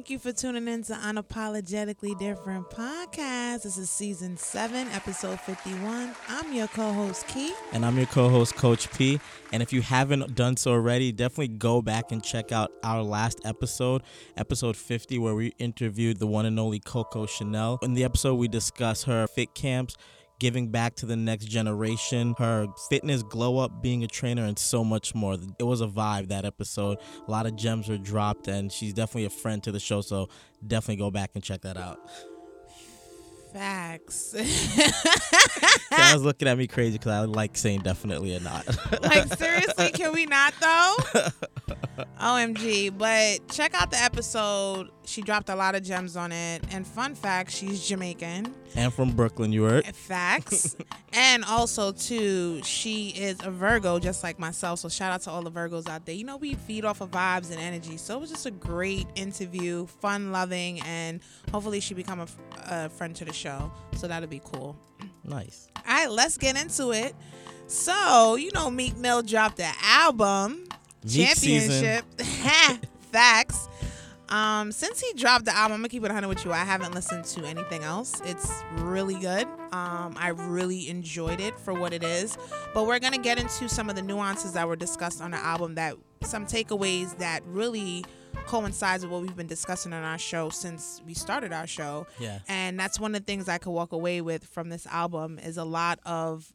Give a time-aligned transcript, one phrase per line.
[0.00, 3.64] Thank you for tuning in to Unapologetically Different Podcast.
[3.64, 6.14] This is season seven, episode 51.
[6.26, 7.52] I'm your co host, Key.
[7.74, 9.20] And I'm your co host, Coach P.
[9.52, 13.42] And if you haven't done so already, definitely go back and check out our last
[13.44, 14.02] episode,
[14.38, 17.78] episode 50, where we interviewed the one and only Coco Chanel.
[17.82, 19.96] In the episode, we discuss her fit camps
[20.40, 24.82] giving back to the next generation, her fitness glow up, being a trainer, and so
[24.82, 25.36] much more.
[25.58, 26.98] It was a vibe that episode.
[27.28, 30.00] A lot of gems were dropped, and she's definitely a friend to the show.
[30.00, 30.28] So
[30.66, 32.00] definitely go back and check that out.
[33.52, 34.34] Facts.
[35.90, 38.66] I was looking at me crazy because I like saying definitely or not.
[39.02, 40.96] like seriously, can we not though?
[42.20, 42.96] OMG.
[42.96, 44.90] But check out the episode.
[45.04, 46.62] She dropped a lot of gems on it.
[46.70, 48.54] And fun fact, she's Jamaican.
[48.76, 49.86] And from Brooklyn, you heard.
[49.94, 50.76] Facts.
[51.12, 54.78] and also too, she is a Virgo just like myself.
[54.78, 56.14] So shout out to all the Virgos out there.
[56.14, 57.96] You know, we feed off of vibes and energy.
[57.96, 61.20] So it was just a great interview, fun loving, and
[61.50, 62.26] hopefully she become a,
[62.66, 63.72] a friend to the show.
[63.96, 64.76] So that'll be cool.
[65.24, 65.68] Nice.
[65.76, 67.14] All right, let's get into it.
[67.66, 70.66] So, you know, Meek Mill dropped the album
[71.08, 72.04] Championship.
[73.12, 73.68] Facts.
[74.30, 76.52] Um, since he dropped the album, I'm gonna keep it 100 with you.
[76.52, 78.20] I haven't listened to anything else.
[78.24, 79.48] It's really good.
[79.72, 82.38] Um, I really enjoyed it for what it is.
[82.72, 85.74] But we're gonna get into some of the nuances that were discussed on the album.
[85.74, 88.04] That some takeaways that really
[88.46, 92.06] coincides with what we've been discussing on our show since we started our show.
[92.20, 92.38] Yeah.
[92.48, 95.56] And that's one of the things I could walk away with from this album is
[95.56, 96.52] a lot of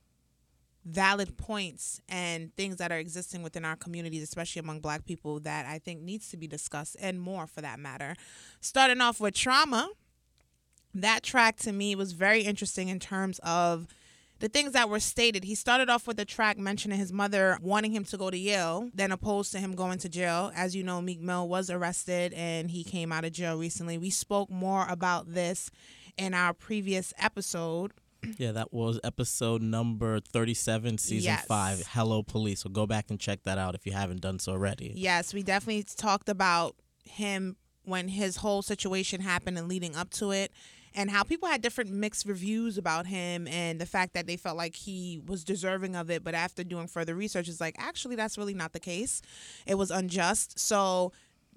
[0.85, 5.65] valid points and things that are existing within our communities, especially among black people, that
[5.65, 8.15] I think needs to be discussed and more for that matter.
[8.61, 9.89] Starting off with trauma,
[10.93, 13.87] that track to me was very interesting in terms of
[14.39, 15.43] the things that were stated.
[15.43, 18.89] He started off with a track mentioning his mother wanting him to go to Yale,
[18.93, 20.51] then opposed to him going to jail.
[20.55, 23.97] As you know, Meek Mill was arrested and he came out of jail recently.
[23.97, 25.71] We spoke more about this
[26.17, 27.93] in our previous episode
[28.37, 31.45] yeah, that was episode number 37, season Yes.
[31.45, 32.61] 5, Hello Police.
[32.61, 34.93] So go back and check that out if you haven't done so already.
[34.95, 40.31] Yes, we definitely talked about him when his whole situation happened and leading up to
[40.31, 40.51] it,
[40.95, 44.57] and how people had different mixed reviews about him, and the fact that they felt
[44.57, 46.23] like he was deserving of it.
[46.23, 49.21] But after doing further research, it's like actually that's really not the case.
[49.67, 50.57] It was unjust.
[50.57, 51.11] So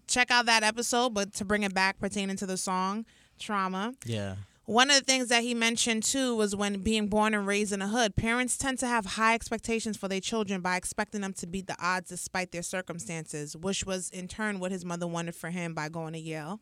[0.06, 1.15] check out that episode.
[1.15, 3.06] But to bring it back pertaining to the song
[3.39, 4.35] Trauma, Yeah.
[4.69, 7.81] One of the things that he mentioned too was when being born and raised in
[7.81, 11.47] a hood, parents tend to have high expectations for their children by expecting them to
[11.47, 15.49] beat the odds despite their circumstances, which was in turn what his mother wanted for
[15.49, 16.61] him by going to Yale.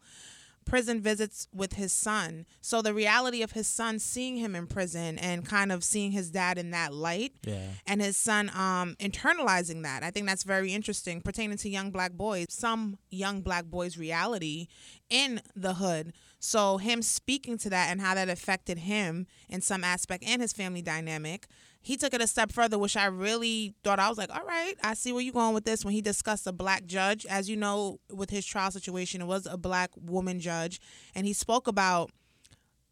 [0.65, 2.47] Prison visits with his son.
[2.61, 6.31] So the reality of his son seeing him in prison and kind of seeing his
[6.31, 7.71] dad in that light Yeah.
[7.89, 10.05] and his son um, internalizing that.
[10.05, 14.67] I think that's very interesting pertaining to young black boys, some young black boys' reality
[15.11, 16.13] in the hood.
[16.39, 20.53] So him speaking to that and how that affected him in some aspect and his
[20.53, 21.47] family dynamic.
[21.81, 24.75] He took it a step further, which I really thought I was like, all right,
[24.83, 25.85] I see where you're going with this.
[25.85, 29.47] When he discussed a black judge, as you know, with his trial situation, it was
[29.47, 30.81] a black woman judge,
[31.15, 32.11] and he spoke about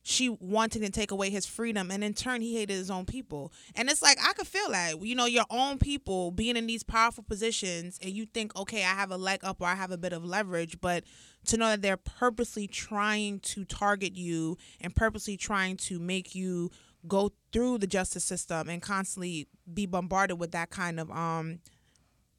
[0.06, 3.50] she wanted to take away his freedom and in turn he hated his own people.
[3.74, 6.84] And it's like i could feel that you know your own people being in these
[6.84, 9.96] powerful positions and you think okay i have a leg up or i have a
[9.96, 11.04] bit of leverage but
[11.46, 16.70] to know that they're purposely trying to target you and purposely trying to make you
[17.08, 21.58] go through the justice system and constantly be bombarded with that kind of um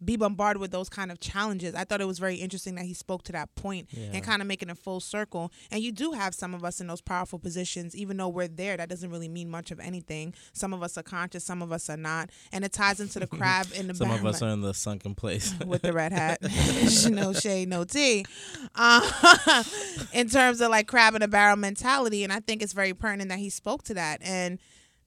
[0.03, 1.73] be bombarded with those kind of challenges.
[1.73, 4.09] I thought it was very interesting that he spoke to that point Yeah.
[4.13, 5.51] and kind of making a full circle.
[5.71, 8.75] And you do have some of us in those powerful positions, even though we're there.
[8.77, 10.33] That doesn't really mean much of anything.
[10.53, 13.27] Some of us are conscious, some of us are not, and it ties into the
[13.27, 15.53] crab in the Some of us are in the sunken place.
[15.65, 16.39] with the red hat.
[17.09, 18.25] no shade, no tea.
[18.75, 19.63] Uh,
[20.13, 23.29] in terms of like crab in a barrel mentality, and I think it's very pertinent
[23.29, 24.59] that he spoke to that and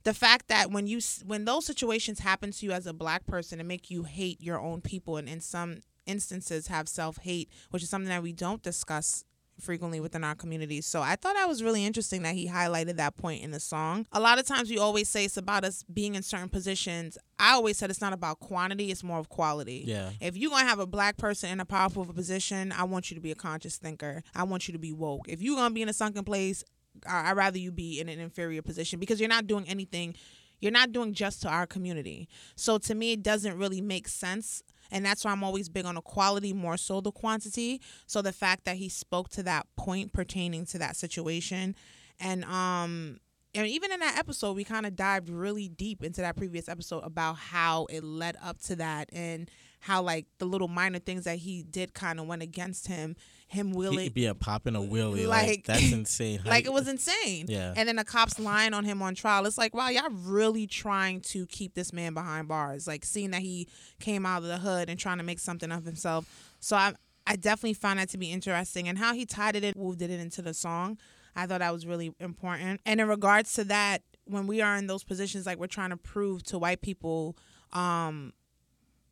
[0.09, 3.61] the fact that when you when those situations happen to you as a black person
[3.61, 7.91] and make you hate your own people and in some instances have self-hate which is
[7.91, 9.27] something that we don't discuss
[9.61, 10.87] frequently within our communities.
[10.87, 14.07] So I thought that was really interesting that he highlighted that point in the song.
[14.13, 17.19] A lot of times we always say it's about us being in certain positions.
[17.39, 19.85] I always said it's not about quantity, it's more of quality.
[19.87, 20.11] Yeah.
[20.21, 23.21] If you're gonna have a black person in a powerful position, I want you to
[23.21, 24.23] be a conscious thinker.
[24.35, 25.29] I want you to be woke.
[25.29, 26.65] If you're gonna be in a sunken place,
[27.07, 30.15] I- I'd rather you be in an inferior position because you're not doing anything.
[30.61, 32.29] You're not doing just to our community.
[32.57, 34.63] So to me, it doesn't really make sense.
[34.91, 37.81] And that's why I'm always big on the quality more so the quantity.
[38.07, 41.77] So the fact that he spoke to that point pertaining to that situation
[42.21, 43.19] and um
[43.55, 47.01] and even in that episode, we kind of dived really deep into that previous episode
[47.01, 51.39] about how it led up to that and how like the little minor things that
[51.39, 53.17] he did kind of went against him.
[53.51, 55.27] Him He wheeling, could be a popping a wheelie.
[55.27, 56.41] Like, Like- that's insane.
[56.41, 57.47] How like you- it was insane.
[57.49, 57.73] Yeah.
[57.77, 59.47] And then the cops lying on him on trial.
[59.47, 62.87] It's like, wow, y'all really trying to keep this man behind bars.
[62.87, 63.67] Like seeing that he
[64.01, 66.27] came out of the hood and trying to make something of himself.
[66.61, 66.93] So I
[67.27, 70.11] I definitely found that to be interesting and how he tied it in, moved it
[70.11, 70.99] into the song.
[71.37, 72.81] I thought that was really important.
[72.85, 75.97] And in regards to that, when we are in those positions, like we're trying to
[75.97, 77.37] prove to white people
[77.73, 78.33] um,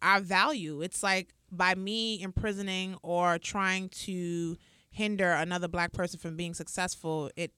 [0.06, 0.81] our value.
[0.82, 4.56] It's like by me imprisoning or trying to
[4.88, 7.53] hinder another black person from being successful, it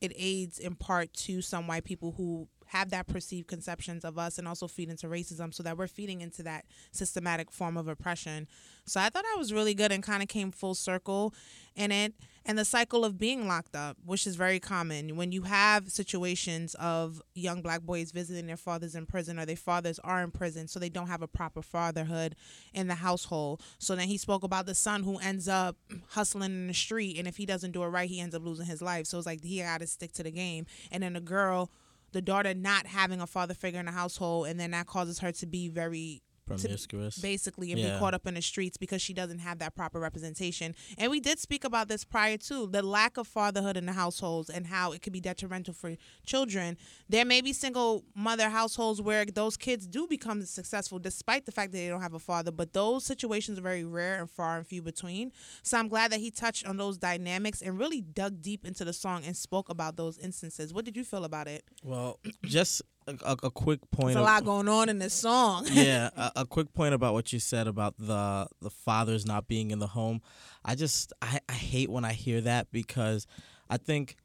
[0.00, 4.38] it aids in part to some white people who have that perceived conceptions of us
[4.38, 8.46] and also feed into racism so that we're feeding into that systematic form of oppression.
[8.86, 11.34] So I thought that was really good and kind of came full circle
[11.74, 12.14] in it.
[12.46, 16.74] And the cycle of being locked up, which is very common when you have situations
[16.76, 20.68] of young black boys visiting their fathers in prison or their fathers are in prison,
[20.68, 22.36] so they don't have a proper fatherhood
[22.72, 23.62] in the household.
[23.78, 25.76] So then he spoke about the son who ends up
[26.10, 28.66] hustling in the street, and if he doesn't do it right, he ends up losing
[28.66, 29.06] his life.
[29.06, 30.66] So it's like he got to stick to the game.
[30.90, 31.70] And then the girl,
[32.12, 35.32] the daughter, not having a father figure in the household, and then that causes her
[35.32, 36.22] to be very
[36.58, 37.18] promiscuous.
[37.18, 37.94] basically and Yeah.
[37.94, 40.74] be caught up in the streets because she doesn't have that proper representation.
[40.98, 44.50] And we did speak about this prior to the lack of fatherhood in the households
[44.50, 46.76] and how it could be detrimental for children.
[47.08, 51.72] There may be single mother households where those kids do become successful despite the fact
[51.72, 54.66] that they don't have a father, but those situations are very rare and far and
[54.66, 55.32] few between.
[55.62, 58.92] So I'm glad that he touched on those dynamics and really dug deep into the
[58.92, 60.72] song and spoke about those instances.
[60.72, 61.64] What did you feel about it?
[61.82, 62.82] well, just
[63.24, 64.14] a, a, quick point.
[64.14, 65.66] There's a of- lot going on in this song.
[65.70, 69.70] yeah, a, a quick point about what you said about the the fathers not being
[69.70, 70.22] in the home.
[70.64, 73.26] I just I, I hate when I hear that because
[73.68, 74.16] I think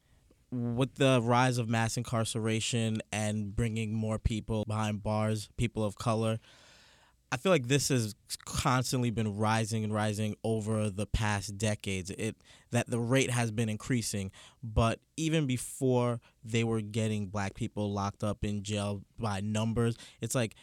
[0.52, 6.40] with the rise of mass incarceration and bringing more people behind bars, people of color,
[7.32, 12.10] I feel like this has constantly been rising and rising over the past decades.
[12.12, 12.38] It
[12.72, 14.32] that the rate has been increasing,
[14.64, 20.36] but even before they were getting black people locked up in jail by numbers, it's
[20.36, 20.56] like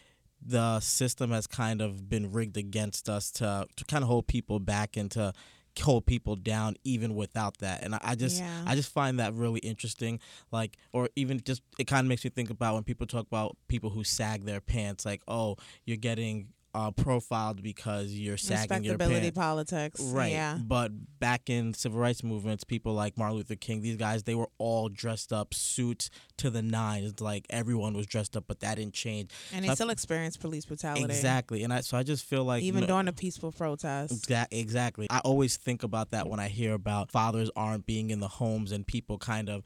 [0.44, 4.58] the system has kind of been rigged against us to to kind of hold people
[4.58, 5.32] back and to
[5.80, 8.64] hold people down even without that and I, I just Yeah.
[8.66, 10.20] i just find that really interesting
[10.50, 13.56] like or even just it kind of makes me think about when people talk about
[13.68, 18.96] people who sag their pants like oh you're getting uh, profiled because you're sagging your
[18.96, 20.00] pants politics.
[20.00, 20.32] Right.
[20.32, 20.56] Yeah.
[20.58, 24.48] But back in civil rights movements, people like Martin Luther King, these guys, they were
[24.58, 26.08] all dressed up, suits
[26.38, 27.20] to the nines.
[27.20, 29.30] Like everyone was dressed up, but that didn't change.
[29.52, 31.04] And So they I- still experience police brutality.
[31.04, 31.62] Exactly.
[31.62, 34.24] And I so I just feel like Even no- during the peaceful protests.
[34.26, 35.06] Exa- exactly.
[35.10, 38.72] I always think about that when I hear about fathers aren't being in the homes
[38.72, 39.62] and people kind of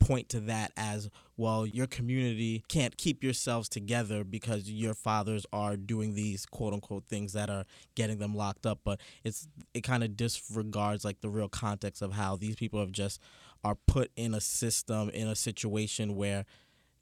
[0.00, 5.76] point to that as well your community can't keep yourselves together because your fathers are
[5.76, 10.02] doing these quote unquote things that are getting them locked up but it's it kind
[10.02, 13.20] of disregards like the real context of how these people have just
[13.62, 16.44] are put in a system in a situation where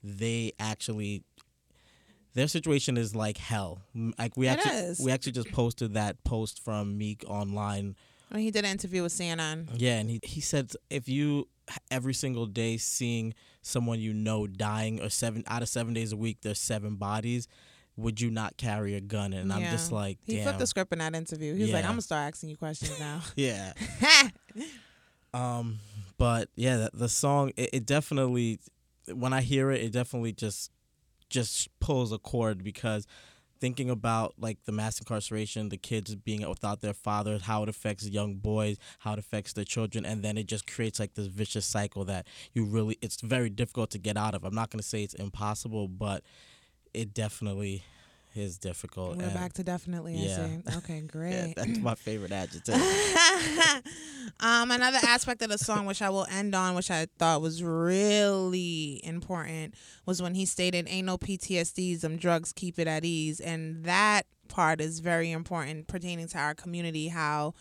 [0.03, 1.23] they actually
[2.35, 3.81] their situation is like hell.
[4.19, 5.01] Like we It actually is.
[5.01, 7.97] we actually just posted that post from Meek online.
[8.29, 9.69] When he did an interview with CNN.
[9.75, 11.49] Yeah, and he he said if you
[11.91, 16.17] every single day seeing someone you know dying or seven out of 7 days a
[16.17, 17.49] week there's seven bodies,
[17.97, 19.33] would you not carry a gun?
[19.33, 21.55] And I'm just like, He flipped the script in that interview.
[21.55, 23.21] He was like, I'm gonna start asking you questions now.
[23.37, 23.73] yeah.
[25.35, 25.79] Um,
[26.17, 28.61] but yeah, the, the song it, it definitely
[29.13, 30.71] when I hear it, it definitely just
[31.29, 33.07] just pulls a chord because
[33.61, 38.09] thinking about like the mass incarceration, the kids being without their fathers, how it affects
[38.09, 41.67] young boys, how it affects their children, and then it just creates like this vicious
[41.67, 44.45] cycle that you really it's very difficult to get out of.
[44.45, 46.23] I'm not gonna say it's impossible, but
[46.95, 47.83] it definitely
[48.39, 49.17] is difficult.
[49.17, 50.17] We're and- back to definitely.
[50.17, 50.49] Yeah.
[50.77, 51.55] Okay, yeah, great.
[51.57, 52.75] that's my favorite adjective.
[54.41, 57.63] um, another aspect of the song, which I will end on, which I thought was
[57.63, 59.75] really important,
[60.07, 64.27] was when he stated, "Ain't no PTSDs, them drugs keep it at ease," and that
[64.49, 67.09] part is very important pertaining to our community.
[67.09, 67.55] How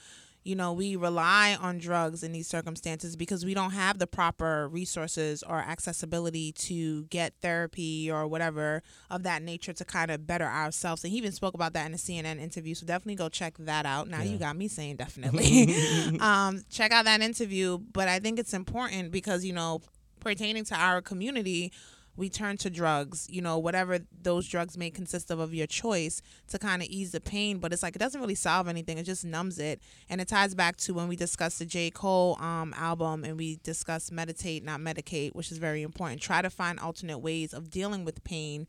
[0.48, 4.68] you know we rely on drugs in these circumstances because we don't have the proper
[4.70, 10.46] resources or accessibility to get therapy or whatever of that nature to kind of better
[10.46, 11.04] ourselves.
[11.04, 13.86] And he even spoke about that in a cnn interview so definitely go check that
[13.86, 14.08] out.
[14.08, 15.76] Now you got me saying definitely.
[16.20, 19.82] Um, check out that interview but i think it's important because you know
[20.20, 21.72] pertaining to our community
[22.18, 26.22] we turn to drugs, you know, whatever those drugs may consist of of your choice
[26.48, 27.60] to kind of ease the pain.
[27.60, 29.80] But it's like it doesn't really solve anything; it just numbs it.
[30.10, 33.60] And it ties back to when we discussed the J Cole um, album and we
[33.64, 36.22] discussed meditate, not medicate, which is very important.
[36.22, 38.68] Try to find alternate ways of dealing with pain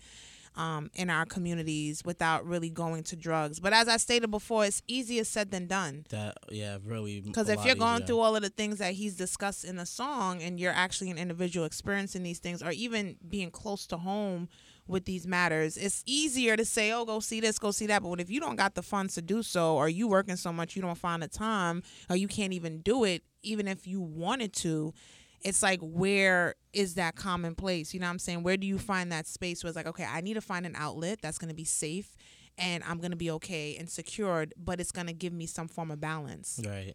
[0.59, 3.61] um, in our communities without really going to drugs.
[3.61, 6.05] But as I stated before, it's easier said than done.
[6.11, 7.21] That yeah, really.
[7.21, 10.43] Because if you're going through all of the things that he's discussed in the song,
[10.43, 14.49] and you're actually an individual experiencing these things, or even being close to home
[14.89, 18.21] with these matters, it's easier to say, "Oh, go see this, go see that." But
[18.21, 20.83] if you don't got the funds to do so, or you working so much you
[20.83, 24.93] don't find the time, or you can't even do it, even if you wanted to,
[25.43, 28.43] it's like where is that commonplace you know what i'm saying?
[28.43, 30.75] Where do you find that space where it's like okay i need to find an
[30.77, 32.17] outlet that's going to be safe
[32.57, 35.69] and i'm going to be okay and secured but it's going to give me some
[35.69, 36.61] form of balance.
[36.65, 36.95] Right.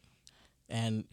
[0.70, 1.06] And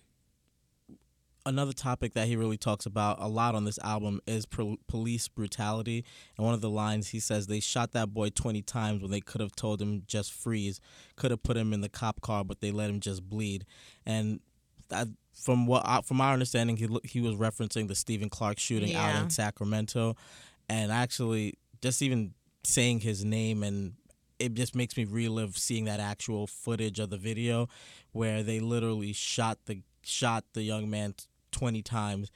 [1.46, 5.28] another topic that he really talks about a lot on this album is pro- police
[5.28, 6.04] brutality.
[6.36, 9.20] And one of the lines he says they shot that boy 20 times when they
[9.20, 10.80] could have told him just freeze
[11.16, 13.64] could have put him in the cop car but they let him just bleed.
[14.06, 14.40] And
[14.88, 15.08] that
[15.40, 19.16] from what I, from our understanding, he he was referencing the Stephon Clark shooting yeah.
[19.16, 20.16] out in Sacramento,
[20.68, 23.94] and actually just even saying his name and
[24.38, 27.68] it just makes me relive seeing that actual footage of the video
[28.12, 31.14] where they literally shot the shot the young man
[31.52, 32.30] 20 times.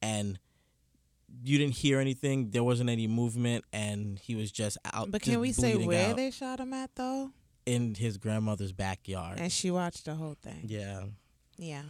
[0.00, 0.38] And
[1.42, 2.50] you didn't hear anything.
[2.50, 3.64] There wasn't any movement.
[3.72, 6.16] And he was just out but can we say where out.
[6.16, 7.30] they shot him at though?
[7.66, 9.38] in his grandmother's backyard.
[9.38, 10.64] And she watched the whole thing.
[10.68, 11.02] Yeah.
[11.58, 11.82] Yeah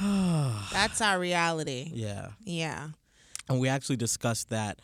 [0.72, 1.90] That's our reality.
[1.92, 2.28] Yeah.
[2.44, 2.88] Yeah.
[3.48, 4.80] And we actually discussed that.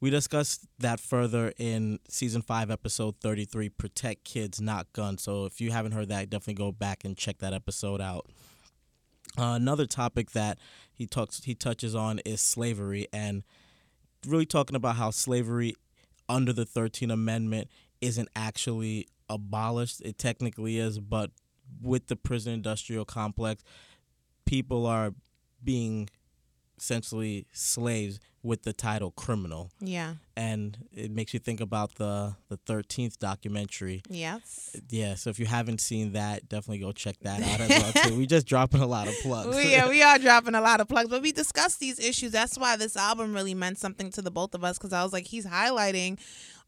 [0.00, 5.22] We discussed that further in season five, episode 33 Protect Kids, Not Guns.
[5.22, 8.26] So if you haven't heard that, definitely go back and check that episode out.
[9.38, 10.58] Uh, another topic that
[10.92, 13.42] he talks he touches on is slavery and
[14.26, 15.74] really talking about how slavery
[16.28, 17.68] under the 13th amendment
[18.00, 21.30] isn't actually abolished it technically is but
[21.82, 23.64] with the prison industrial complex
[24.44, 25.12] people are
[25.62, 26.08] being
[26.76, 29.70] essentially slaves with the title criminal.
[29.80, 30.14] Yeah.
[30.36, 34.02] And it makes you think about the the 13th documentary.
[34.08, 34.76] Yes.
[34.90, 38.18] Yeah, so if you haven't seen that, definitely go check that out as well too.
[38.18, 39.56] We just dropping a lot of plugs.
[39.56, 42.32] we, yeah, we are dropping a lot of plugs, but we discussed these issues.
[42.32, 45.12] That's why this album really meant something to the both of us cuz I was
[45.12, 46.18] like he's highlighting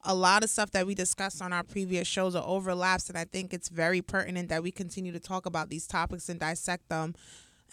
[0.03, 3.25] a lot of stuff that we discussed on our previous shows are overlaps and I
[3.25, 7.15] think it's very pertinent that we continue to talk about these topics and dissect them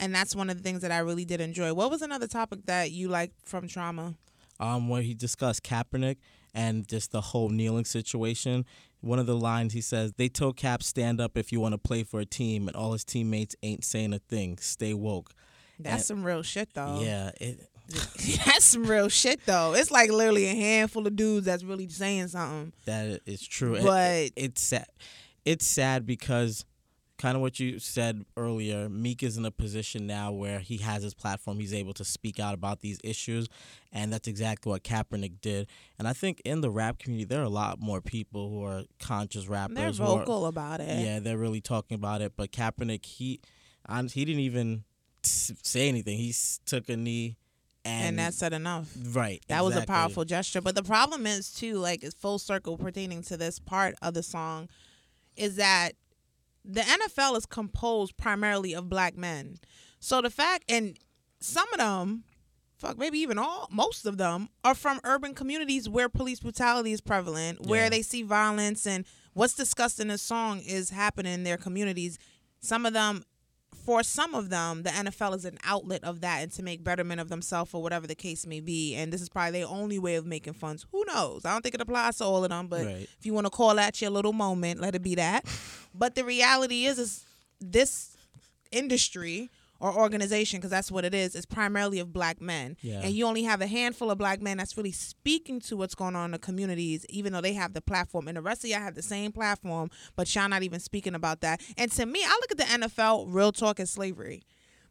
[0.04, 1.74] and that's one of the things that I really did enjoy.
[1.74, 4.16] What was another topic that you liked from Trauma?
[4.60, 6.18] Um, where he discussed Kaepernick
[6.54, 8.66] and just the whole kneeling situation.
[9.00, 11.78] One of the lines he says, "They told Cap stand up if you want to
[11.78, 14.58] play for a team, and all his teammates ain't saying a thing.
[14.58, 15.34] Stay woke."
[15.80, 17.00] That's and, some real shit, though.
[17.02, 17.62] Yeah, it,
[18.46, 19.74] that's some real shit, though.
[19.74, 22.74] It's like literally a handful of dudes that's really saying something.
[22.86, 24.88] That is true, but it, it's sad.
[25.46, 26.66] It's sad because
[27.18, 31.04] kind of what you said earlier, Meek is in a position now where he has
[31.04, 31.60] his platform.
[31.60, 33.48] He's able to speak out about these issues,
[33.92, 35.68] and that's exactly what Kaepernick did.
[36.00, 38.84] And I think in the rap community, there are a lot more people who are
[39.00, 39.76] conscious rappers.
[39.76, 41.06] They're vocal are, about it.
[41.06, 42.34] Yeah, they're really talking about it.
[42.36, 43.40] But Kaepernick, he,
[44.12, 44.84] he didn't even
[45.24, 46.18] say anything.
[46.18, 46.34] He
[46.66, 47.38] took a knee.
[47.86, 48.90] And, and that said enough.
[49.12, 49.44] Right.
[49.50, 49.76] That exactly.
[49.76, 50.62] was a powerful gesture.
[50.62, 54.24] But the problem is too, like it's full circle pertaining to this part of the
[54.24, 54.70] song,
[55.36, 55.94] is that
[56.66, 59.58] the NFL is composed primarily of black men.
[60.00, 60.98] So the fact, and
[61.40, 62.24] some of them,
[62.78, 67.02] fuck, maybe even all, most of them are from urban communities where police brutality is
[67.02, 67.70] prevalent, yeah.
[67.70, 72.18] where they see violence and what's discussed in the song is happening in their communities.
[72.60, 73.24] Some of them
[73.76, 77.20] for some of them, the NFL is an outlet of that and to make betterment
[77.20, 78.96] of themselves or whatever the case may be.
[78.96, 80.86] And this is probably their only way of making funds.
[80.92, 81.46] Who knows?
[81.46, 83.08] I don't think it applies to all of them, but right.
[83.20, 85.46] if you want to call that your little moment, let it be that.
[85.96, 87.26] but the reality is, is
[87.60, 88.18] this
[88.72, 89.50] industry
[89.84, 92.78] or organization, because that's what it is, is primarily of black men.
[92.80, 93.02] Yeah.
[93.04, 96.16] And you only have a handful of black men that's really speaking to what's going
[96.16, 98.30] on in the communities, even though they have the platform.
[98.30, 101.42] And the rest of y'all have the same platform, but y'all not even speaking about
[101.42, 101.62] that.
[101.76, 104.44] And to me, I look at the NFL real talk as slavery.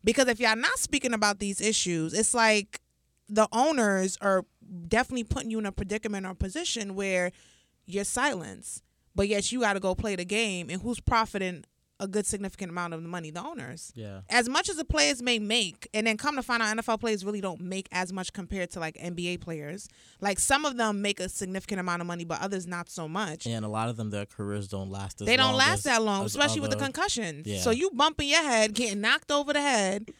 [0.04, 2.82] Because if y'all not speaking about these issues, it's like
[3.30, 4.44] the owners are
[4.88, 7.32] definitely putting you in a predicament or position where
[7.86, 8.82] you're silenced.
[9.14, 11.64] But yet you got to go play the game, and who's profiting
[12.00, 13.92] a good significant amount of the money, the owners.
[13.94, 14.20] Yeah.
[14.28, 17.24] As much as the players may make, and then come to find out NFL players
[17.24, 19.88] really don't make as much compared to like NBA players.
[20.20, 23.46] Like some of them make a significant amount of money, but others not so much.
[23.46, 26.24] And a lot of them their careers don't last They don't last as, that long,
[26.24, 27.46] especially other, with the concussions.
[27.46, 27.60] Yeah.
[27.60, 30.10] So you bumping your head, getting knocked over the head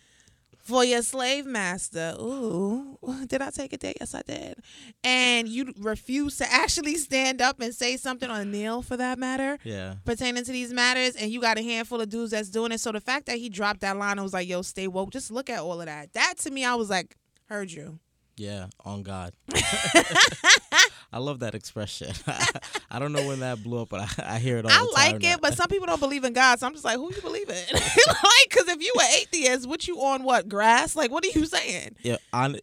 [0.63, 2.15] for your slave master.
[2.21, 3.93] Ooh, did I take it there?
[4.01, 4.59] Yes, I did.
[5.05, 9.59] And you refuse to actually stand up and say something or kneel for that matter
[9.65, 9.97] Yeah.
[10.05, 12.81] pertaining to these matters, and you got a handful of dudes that's doing it.
[12.81, 15.31] So the fact that he dropped that line and was like, "Yo, stay woke," just
[15.31, 16.13] look at all of that.
[16.13, 17.17] That to me, I was like,
[17.49, 17.99] heard you.
[18.43, 19.35] Yeah, on God.
[21.13, 22.13] I love that expression.
[22.91, 24.79] I don't know when that blew up, but I, I hear it all I the
[24.79, 24.89] time.
[24.97, 27.15] I like it, but some people don't believe in God, so I'm just like, who
[27.15, 27.55] you believe in?
[27.73, 30.97] like, because if you were atheist, what you on what grass?
[30.97, 31.95] Like, what are you saying?
[32.03, 32.57] yeah, on,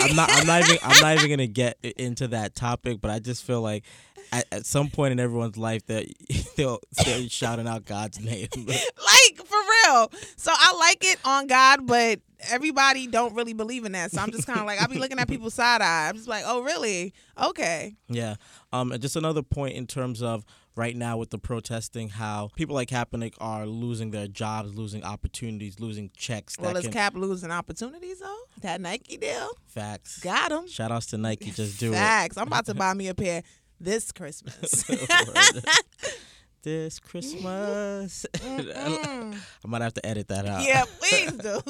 [0.00, 0.28] I'm not.
[0.34, 0.76] I'm not even.
[0.82, 3.00] I'm not even gonna get into that topic.
[3.00, 3.84] But I just feel like
[4.32, 6.06] at, at some point in everyone's life that
[6.56, 8.48] they'll they're shouting out God's name.
[8.56, 10.10] like for real.
[10.36, 12.20] So I like it on God, but
[12.50, 14.10] everybody don't really believe in that.
[14.10, 16.08] So I'm just kind of like, I'll be looking at people side eye.
[16.08, 17.12] I'm just like, oh really?
[17.40, 17.94] Okay.
[18.08, 18.36] Yeah.
[18.72, 18.90] Um.
[18.90, 22.88] and Just another point in terms of right now with the protesting, how people like
[22.88, 26.56] Kaepernick are losing their jobs, losing opportunities, losing checks.
[26.58, 28.38] Well, is can, Cap losing opportunities though?
[28.62, 30.20] That Nike deal facts.
[30.20, 30.68] got him.
[30.68, 31.50] Shout outs to Nike.
[31.50, 31.96] Just do it.
[31.96, 32.36] Facts.
[32.36, 33.42] I'm about to buy me a pair
[33.82, 34.84] this Christmas.
[36.62, 38.24] this Christmas.
[38.44, 39.34] I
[39.66, 40.64] might have to edit that out.
[40.64, 41.60] yeah, please do.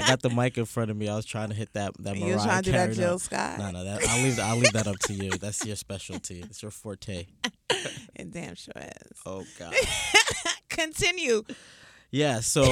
[0.00, 1.08] I got the mic in front of me.
[1.08, 3.10] I was trying to hit that that you Mariah was trying to do that Jill
[3.12, 3.20] note.
[3.20, 3.58] Scott?
[3.58, 4.38] No, no, that, I'll leave.
[4.38, 5.30] I'll leave that up to you.
[5.30, 6.40] That's your specialty.
[6.40, 7.26] It's your forte.
[8.14, 9.18] It damn sure is.
[9.26, 9.74] Oh God.
[10.68, 11.42] Continue.
[12.10, 12.40] Yeah.
[12.40, 12.62] So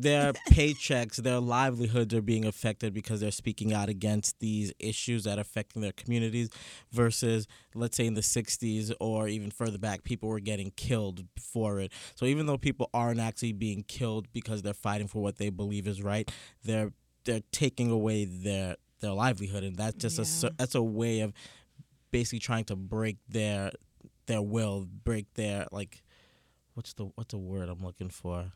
[0.00, 5.38] their paychecks, their livelihoods are being affected because they're speaking out against these issues that
[5.38, 6.48] are affecting their communities.
[6.92, 11.80] Versus, let's say in the '60s or even further back, people were getting killed for
[11.80, 11.92] it.
[12.14, 15.86] So even though people aren't actually being killed because they're fighting for what they believe
[15.86, 16.30] is right,
[16.64, 16.92] they're
[17.24, 20.26] they're taking away their their livelihood, and that's just a Yeah.
[20.26, 21.32] cer- that's a way of
[22.10, 23.70] basically trying to break their
[24.26, 26.02] their will, break their like
[26.74, 28.52] what's the what's the word I'm looking for?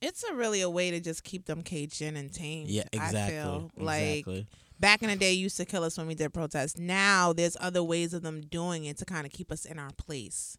[0.00, 2.68] It's a really a way to just keep them caged in and tamed.
[2.68, 3.36] Yeah, I exactly.
[3.36, 4.46] feel like exactly.
[4.78, 6.78] back in the day, used to kill us when we did protests.
[6.78, 9.90] Now there's other ways of them doing it to kind of keep us in our
[9.96, 10.58] place.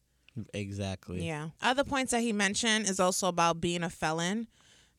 [0.54, 1.26] Exactly.
[1.26, 1.50] Yeah.
[1.62, 4.48] Other points that he mentioned is also about being a felon.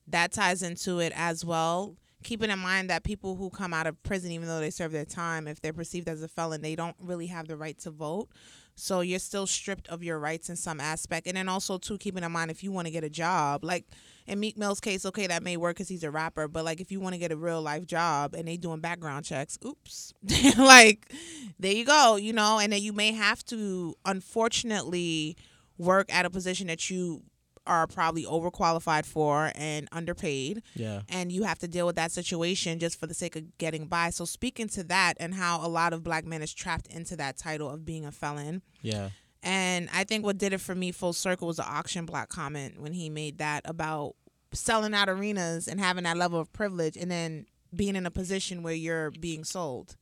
[0.07, 1.96] That ties into it as well.
[2.24, 5.05] Keeping in mind that people who come out of prison, even though they serve their
[5.05, 8.29] time, if they're perceived as a felon, they don't really have the right to vote.
[8.74, 11.27] So you're still stripped of your rights in some aspect.
[11.27, 13.85] And then also, too, keeping in mind if you want to get a job, like
[14.29, 16.93] in Meek Mill's case, okay, that may work because he's a rapper, but like if
[16.93, 20.12] you want to get a real life job and they doing background checks, oops,
[20.59, 21.12] like
[21.59, 25.37] there you go, you know, and then you may have to, unfortunately,
[25.77, 27.23] work at a position that you
[27.67, 31.03] are probably overqualified for and underpaid Yeah.
[31.11, 34.09] and you have to deal with that situation just for the sake of getting by.
[34.09, 37.37] So speaking to that and how a lot of black men is trapped into that
[37.37, 38.62] title of being a felon.
[38.81, 39.11] Yeah.
[39.42, 42.81] And I think what did it for me full circle was the auction block comment
[42.81, 44.14] when he made that about
[44.53, 48.62] selling out arenas and having that level of privilege and then being in a position
[48.62, 49.96] where you're being sold.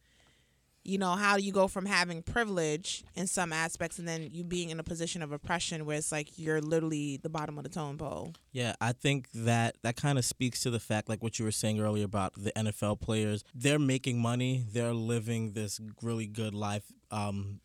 [0.85, 4.45] You know, how do you go from having privilege in some aspects and then you
[4.45, 7.71] being in a position of oppression where it's like you're literally the bottom of the
[7.71, 8.35] totem pole?
[8.53, 11.51] Yeah, I think that that kind of speaks to the fact, like what you were
[11.51, 13.43] saying earlier about the NFL players.
[13.53, 14.65] They're making money.
[14.73, 17.59] They're living this really good life um,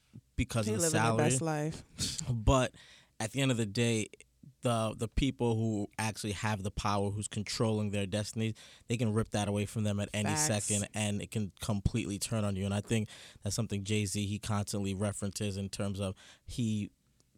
[0.46, 1.18] because They of the salary.
[1.30, 1.84] best life.
[2.30, 2.74] But
[3.20, 4.08] at the end of the day,
[4.64, 8.54] the the people who actually have the power, who's controlling their destinies,
[8.88, 10.48] they can rip that away from them at any Facts.
[10.48, 12.66] second, and it can completely turn on you.
[12.66, 13.10] And I think
[13.44, 16.90] that's something Jay Z he constantly references in terms of he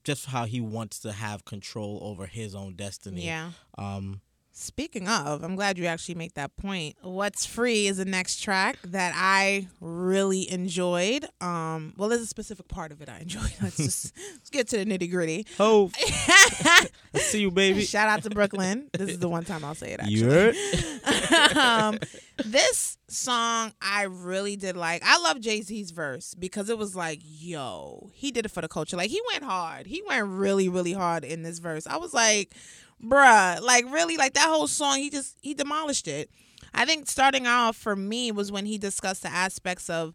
[0.03, 3.25] just how he wants to have control over his own destiny.
[3.25, 3.51] Yeah.
[3.77, 4.21] Um.
[4.55, 6.95] Speaking of, I'm glad you actually make that point.
[7.01, 11.25] What's Free is the next track that I really enjoyed.
[11.41, 13.51] Um, well, there's a specific part of it I enjoyed.
[13.63, 15.47] Let's just let's get to the nitty gritty.
[15.59, 15.89] Oh,
[17.15, 17.83] see you, baby.
[17.83, 18.89] Shout out to Brooklyn.
[18.93, 19.99] This is the one time I'll say it.
[19.99, 20.55] Actually, You heard?
[21.57, 21.97] um,
[22.45, 25.01] this song I really did like.
[25.03, 28.67] I love Jay Z's verse because it was like, yo, he did it for the
[28.67, 28.97] culture.
[28.97, 29.87] Like he went hard.
[29.87, 31.87] He went really, really hard in this verse.
[31.87, 32.53] I was like,
[33.03, 34.97] bruh, like really, like that whole song.
[34.97, 36.29] He just he demolished it.
[36.73, 40.13] I think starting off for me was when he discussed the aspects of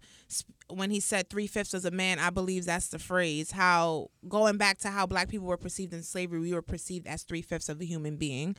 [0.69, 2.19] when he said three fifths as a man.
[2.19, 3.53] I believe that's the phrase.
[3.53, 7.23] How going back to how black people were perceived in slavery, we were perceived as
[7.23, 8.57] three fifths of a human being.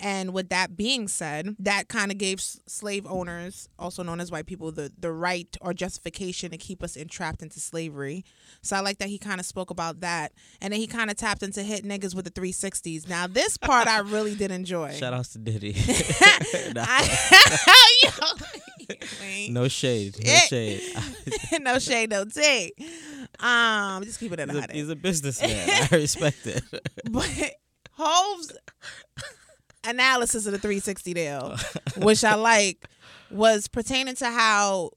[0.00, 4.46] And with that being said, that kind of gave slave owners, also known as white
[4.46, 8.24] people, the, the right or justification to keep us entrapped into slavery.
[8.62, 10.32] So I like that he kind of spoke about that.
[10.60, 13.08] And then he kind of tapped into hit niggas with the 360s.
[13.08, 14.94] Now, this part I really did enjoy.
[14.94, 15.72] Shout outs to Diddy.
[19.50, 20.16] No shade.
[20.24, 20.82] No shade.
[21.60, 22.72] no shade, no tea.
[23.38, 25.88] Um, just keep it in He's a, he's a businessman.
[25.92, 26.62] I respect it.
[27.10, 27.30] But
[27.92, 28.52] Hove's
[29.84, 31.56] analysis of the 360 deal,
[31.98, 32.86] which I like,
[33.30, 34.90] was pertaining to how,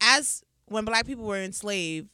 [0.00, 2.08] as when black people were enslaved,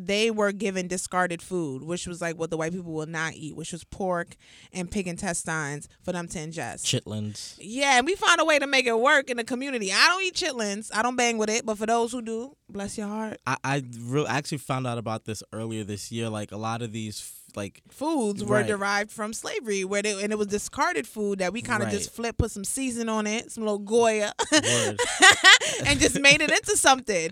[0.00, 3.56] they were given discarded food, which was like what the white people will not eat,
[3.56, 4.36] which was pork
[4.72, 6.84] and pig intestines for them to ingest.
[6.84, 7.56] Chitlins.
[7.58, 9.92] Yeah, and we found a way to make it work in the community.
[9.92, 10.90] I don't eat chitlins.
[10.94, 13.40] I don't bang with it, but for those who do, bless your heart.
[13.44, 16.28] I I re- actually found out about this earlier this year.
[16.28, 17.18] Like a lot of these
[17.58, 18.66] like foods were Right.
[18.66, 21.98] derived from slavery, where they and it was discarded food that we kind of Right.
[21.98, 24.32] just flipped, put some season on it, some little Goya,
[25.84, 27.30] and just made it into something.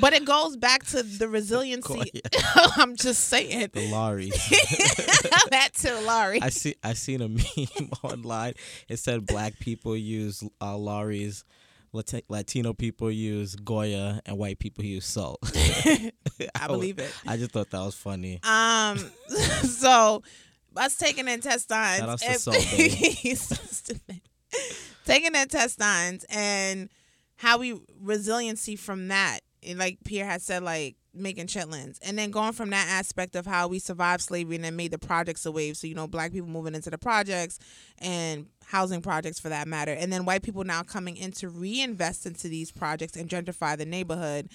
[0.00, 2.12] But it goes back to the resiliency.
[2.76, 4.30] I'm just saying the Lawry's.
[5.50, 6.40] that to Lawry.
[6.40, 6.76] I see.
[6.84, 8.54] I seen a meme online.
[8.88, 11.44] It said black people use uh, Lawry's,
[11.94, 15.38] Lati- Latino people use Goya, and white people use salt.
[15.54, 16.12] I
[16.66, 17.12] believe it.
[17.26, 18.40] I just thought that was funny.
[18.42, 18.98] Um,
[19.62, 20.22] so
[20.76, 21.98] us taking intestines.
[21.98, 24.20] Shout outs to Salt He's so stupid.
[25.04, 26.88] taking intestines and
[27.36, 29.40] how we resiliency from that.
[29.66, 33.44] And like Pierre had said, like making chitlins, and then going from that aspect of
[33.44, 35.76] how we survived slavery and then made the projects a wave.
[35.76, 37.58] So you know, black people moving into the projects
[37.98, 42.26] and housing projects for that matter, and then white people now coming in to reinvest
[42.26, 44.48] into these projects and gentrify the neighborhood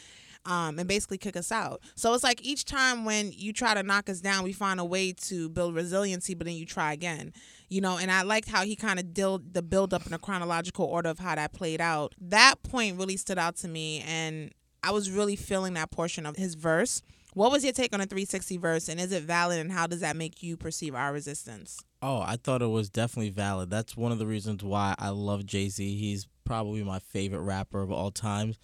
[0.46, 1.82] um, and basically kick us out.
[1.96, 4.86] So it's like each time when you try to knock us down, we find a
[4.86, 7.34] way to build resiliency, but then you try again.
[7.70, 10.20] You know, and I liked how he kind of did the build up in a
[10.20, 12.14] chronological order of how that played out.
[12.20, 14.52] That point really stood out to me, and
[14.84, 17.02] I was really feeling that portion of his verse.
[17.34, 20.02] What was your take on the 360 verse, and is it valid, and how does
[20.02, 21.84] that make you perceive our resistance?
[22.06, 23.70] Oh, I thought it was definitely valid.
[23.70, 25.96] That's one of the reasons why I love Jay Z.
[25.96, 28.60] He's probably my favorite rapper of all times.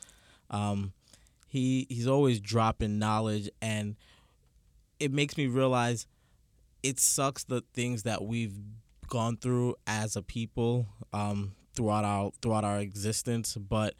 [0.49, 0.91] Um,
[1.47, 3.95] he he's always dropping knowledge, and
[4.99, 6.05] it makes me realize
[6.83, 8.55] it sucks the things that we've
[9.07, 13.55] gone through as a people um, throughout our throughout our existence.
[13.55, 13.93] But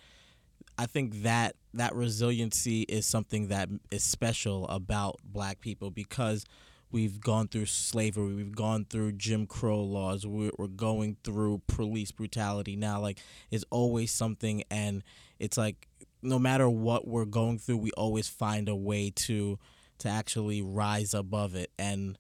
[0.78, 6.44] I think that that resiliency is something that is special about Black people because
[6.92, 12.12] we've gone through slavery, we've gone through Jim Crow laws, we're, we're going through police
[12.12, 13.00] brutality now.
[13.00, 13.20] Like,
[13.52, 15.04] it's always something, and
[15.40, 15.88] it's like
[16.22, 19.60] no matter what we're going through, we always find a way to
[20.00, 21.72] to actually rise above it.
[21.78, 22.18] And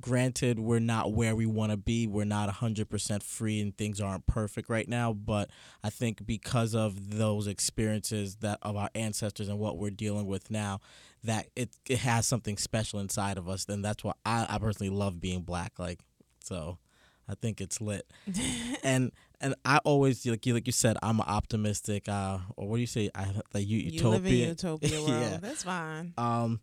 [0.00, 2.06] granted, we're not where we want to be.
[2.06, 5.12] We're not 100% free and things aren't perfect right now.
[5.12, 5.50] But
[5.84, 10.50] I think because of those experiences that of our ancestors and what we're dealing with
[10.50, 10.80] now,
[11.24, 13.64] that it, it has something special inside of us.
[13.64, 15.78] Then that's why I, I personally love being black.
[15.78, 16.00] Like,
[16.42, 16.78] so
[17.28, 18.10] I think it's lit.
[18.82, 22.08] and and I always like you like you said I'm optimistic.
[22.08, 23.10] Uh, or what do you say?
[23.14, 24.48] I like you You live in utopia.
[24.48, 25.10] utopia world.
[25.22, 25.36] Yeah.
[25.40, 26.12] That's fine.
[26.18, 26.60] um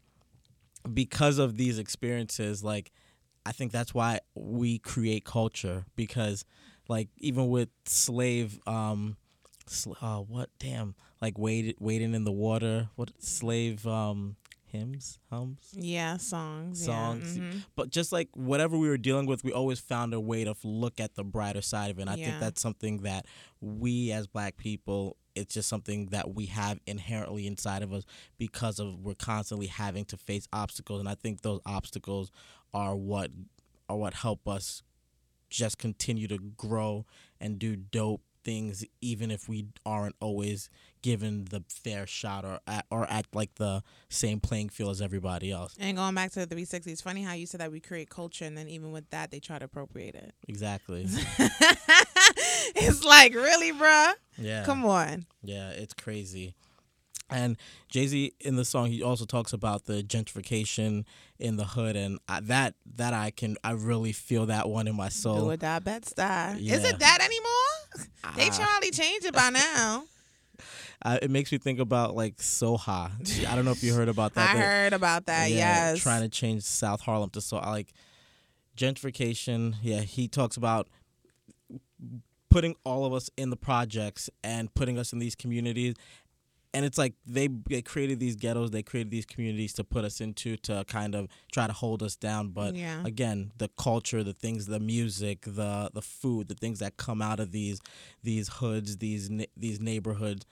[0.94, 2.92] because of these experiences like
[3.46, 6.46] i think that's why we create culture because
[6.88, 9.18] like even with slave um
[9.68, 14.38] sl- uh, what damn like wade, wading in the water what slave um
[14.72, 16.86] hymns hums Yeah, songs.
[16.86, 17.38] Songs.
[17.38, 17.44] Yeah.
[17.44, 17.64] mhm.
[17.76, 21.00] but just like whatever we were dealing with we always found a way to look
[21.00, 22.26] at the brighter side of it and i Yeah.
[22.28, 23.26] think that's something that
[23.62, 28.04] we as black people it's just something that we have inherently inside of us
[28.38, 32.32] because of we're constantly having to face obstacles and i think those obstacles
[32.74, 33.32] are what
[33.88, 34.84] are what help us
[35.50, 37.06] just continue to grow
[37.42, 40.70] and do dope things even if we aren't always
[41.02, 45.52] given the fair shot or at, or at like the same playing field as everybody
[45.52, 48.10] else And going back to the 360, it's funny how you said that we create
[48.10, 50.34] culture, and then even with that, they try to appropriate it.
[50.48, 51.02] exactly
[52.76, 54.14] it's like, really, bruh?
[54.38, 55.26] yeah Come on.
[55.44, 56.56] Yeah, it's crazy.
[57.32, 57.58] And
[57.90, 61.06] Jay Z in the song, he also talks about the gentrification
[61.38, 64.96] in the hood, and I, that that I can I really feel that one in
[64.96, 65.52] my Do soul.
[65.52, 66.60] or die, Bed-Stuy.
[66.60, 67.49] Is it that anymore?
[68.36, 68.58] They Ah.
[68.58, 70.04] probably changed it by now.
[71.02, 73.10] Uh, it makes me think about like SoHa.
[73.48, 74.50] I don't know if you heard about that.
[74.50, 75.50] I but- heard about that.
[75.50, 76.00] yeah, yes.
[76.04, 77.94] trying to change South Harlem to so like
[78.76, 79.76] gentrification.
[79.82, 80.90] Yeah, he talks about
[82.50, 85.96] putting all of us in the projects and putting us in these communities.
[86.74, 90.22] And it's like they they created these ghettos, they created these communities to put us
[90.22, 92.50] into to kind of try to hold us down.
[92.50, 93.02] But Yeah.
[93.04, 97.40] again, the culture, the things, the music, the the food, the things that come out
[97.40, 97.82] of these
[98.22, 100.46] these hoods, these these neighborhoods,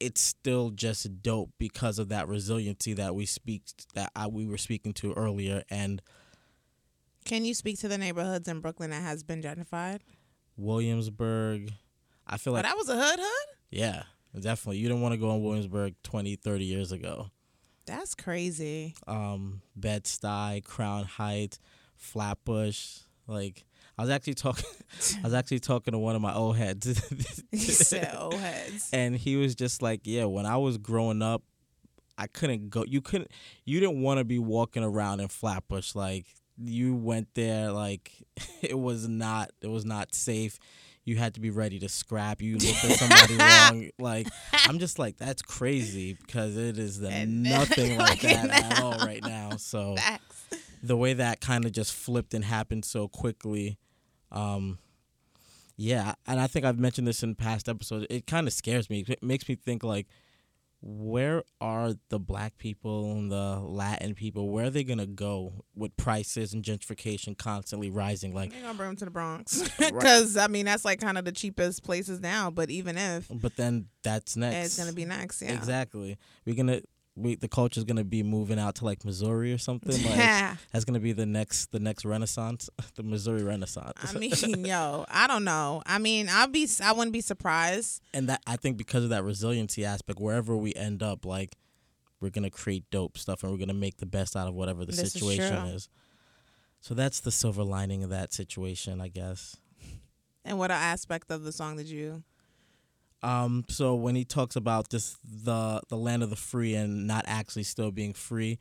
[0.00, 3.62] it's still just dope because of that resiliency that we speak
[3.94, 6.02] that I, we were speaking to earlier and
[7.24, 10.00] Can you speak to the neighborhoods in Brooklyn that has been gentrified?
[10.58, 11.72] Williamsburg
[12.26, 13.56] I feel But like that was a hood hood?
[13.70, 14.02] yeah
[14.40, 17.30] definitely you didn't want to go in Williamsburg 20 30 years ago
[17.86, 18.94] That's crazy.
[19.06, 21.58] um Bed-Stuy Crown Heights
[21.96, 23.64] Flatbush like
[23.98, 24.66] I was actually talking.
[25.18, 26.86] I was actually talking to one of my old heads.
[27.50, 28.90] You said old heads.
[28.92, 31.42] and he was just like, "Yeah, when I was growing up,
[32.18, 32.84] I couldn't go.
[32.86, 33.30] You couldn't.
[33.64, 35.94] You didn't want to be walking around in Flatbush.
[35.94, 36.26] Like
[36.62, 37.72] you went there.
[37.72, 38.12] Like
[38.62, 39.50] it was not.
[39.62, 40.58] It was not safe.
[41.06, 42.42] You had to be ready to scrap.
[42.42, 43.90] You looked at somebody wrong.
[43.98, 44.28] Like
[44.66, 48.98] I'm just like that's crazy because it is the nothing like Like that at all
[48.98, 49.56] right now.
[49.56, 50.44] So Facts.
[50.82, 53.78] the way that kind of just flipped and happened so quickly
[54.32, 54.78] um
[55.76, 59.04] yeah and i think i've mentioned this in past episodes it kind of scares me
[59.06, 60.08] it makes me think like
[60.82, 65.96] where are the black people and the latin people where are they gonna go with
[65.96, 70.46] prices and gentrification constantly rising like They're gonna bring them to the Bronx because I
[70.48, 72.50] mean that's like kind of the cheapest places now.
[72.50, 75.52] But even if but then that's next it's gonna be next, yeah.
[75.52, 76.82] exactly we're gonna
[77.16, 80.56] we the culture is gonna be moving out to like missouri or something like Yeah.
[80.72, 84.32] that's gonna be the next the next renaissance the missouri renaissance I mean,
[84.66, 85.82] yo, I don't know.
[85.86, 88.02] I mean, I'll be, I wouldn't be surprised.
[88.12, 91.56] and that I think because of that resiliency aspect, wherever we end up, like
[92.20, 94.92] we're gonna create dope stuff and we're gonna make the best out of whatever the
[94.92, 95.74] This situation true.
[95.74, 95.88] is.
[96.80, 99.56] So that's the silver lining of that situation, I guess.
[100.44, 102.22] And what aspect of the song did you?
[103.22, 107.24] Um, so when he talks about just the the land of the free and not
[107.26, 108.58] actually still being free,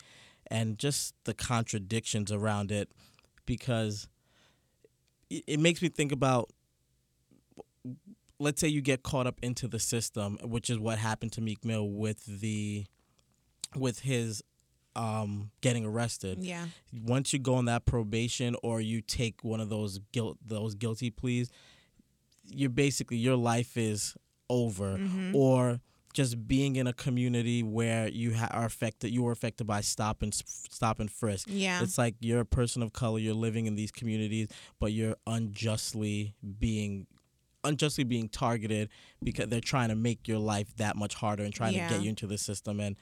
[0.49, 2.89] and just the contradictions around it,
[3.45, 4.07] because
[5.29, 6.49] it, it makes me think about.
[8.37, 11.63] Let's say you get caught up into the system, which is what happened to Meek
[11.63, 12.85] Mill with the,
[13.77, 14.43] with his,
[14.93, 16.65] um, getting arrested Yeah.
[16.91, 21.09] once you go on that probation or you take one of those guilt those guilty
[21.09, 21.49] pleas
[22.45, 24.15] you're basically your life is
[24.49, 25.35] over Mm-hmm.
[25.35, 25.79] or
[26.13, 30.21] just being in a community where you ha- are affected you were affected by stop
[30.21, 31.81] and stop and frisk Yeah.
[31.83, 34.47] it's like you're a person of color you're living in these communities
[34.79, 37.07] but you're unjustly being
[37.63, 38.89] unjustly being targeted
[39.23, 41.87] because they're trying to make your life that much harder and trying Yeah.
[41.89, 42.95] to get you into the system and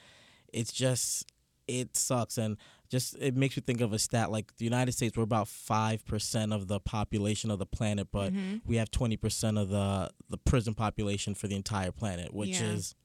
[0.52, 1.32] it's just
[1.68, 2.58] it sucks and
[2.94, 6.54] just it makes you think of a stat like the United States we're about 5%
[6.54, 8.62] of the population of the planet but Mhm.
[8.66, 12.72] we have 20% of the the prison population for the entire planet which Yeah.
[12.74, 12.96] is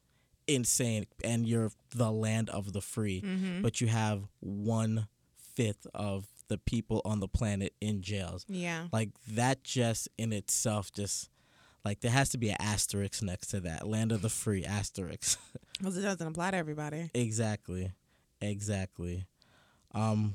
[0.46, 3.62] insane and you're the land of the free Mhm.
[3.62, 5.08] but you have one
[5.56, 8.88] fifth of the people on the planet in jails Yeah.
[8.92, 11.28] like that just in itself just
[11.84, 15.38] like there has to be an asterisk next to that land of the free asterisk
[15.78, 17.08] Because it doesn't apply to everybody.
[17.14, 17.92] Exactly.
[18.40, 19.26] Exactly.
[19.92, 20.34] Um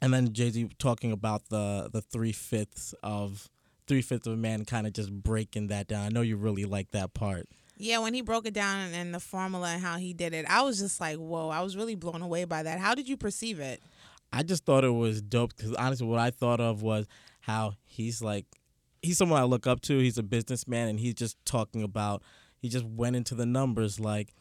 [0.00, 3.48] and then Jay Z talking about the the three fifths of
[3.86, 6.06] three fifths of a man kind of just breaking that down.
[6.06, 7.48] I know you really like that part.
[7.78, 10.46] Yeah, when he broke it down and, and the formula and how he did it,
[10.48, 12.78] I was just like, whoa, I was really blown away by that.
[12.78, 13.82] How did you perceive it?
[14.32, 17.06] I just thought it was dope because honestly, what I thought of was
[17.40, 18.46] how he's like,
[19.02, 19.98] he's someone I look up to.
[19.98, 22.22] He's a businessman, and he's just talking about.
[22.58, 24.34] He just went into the numbers like,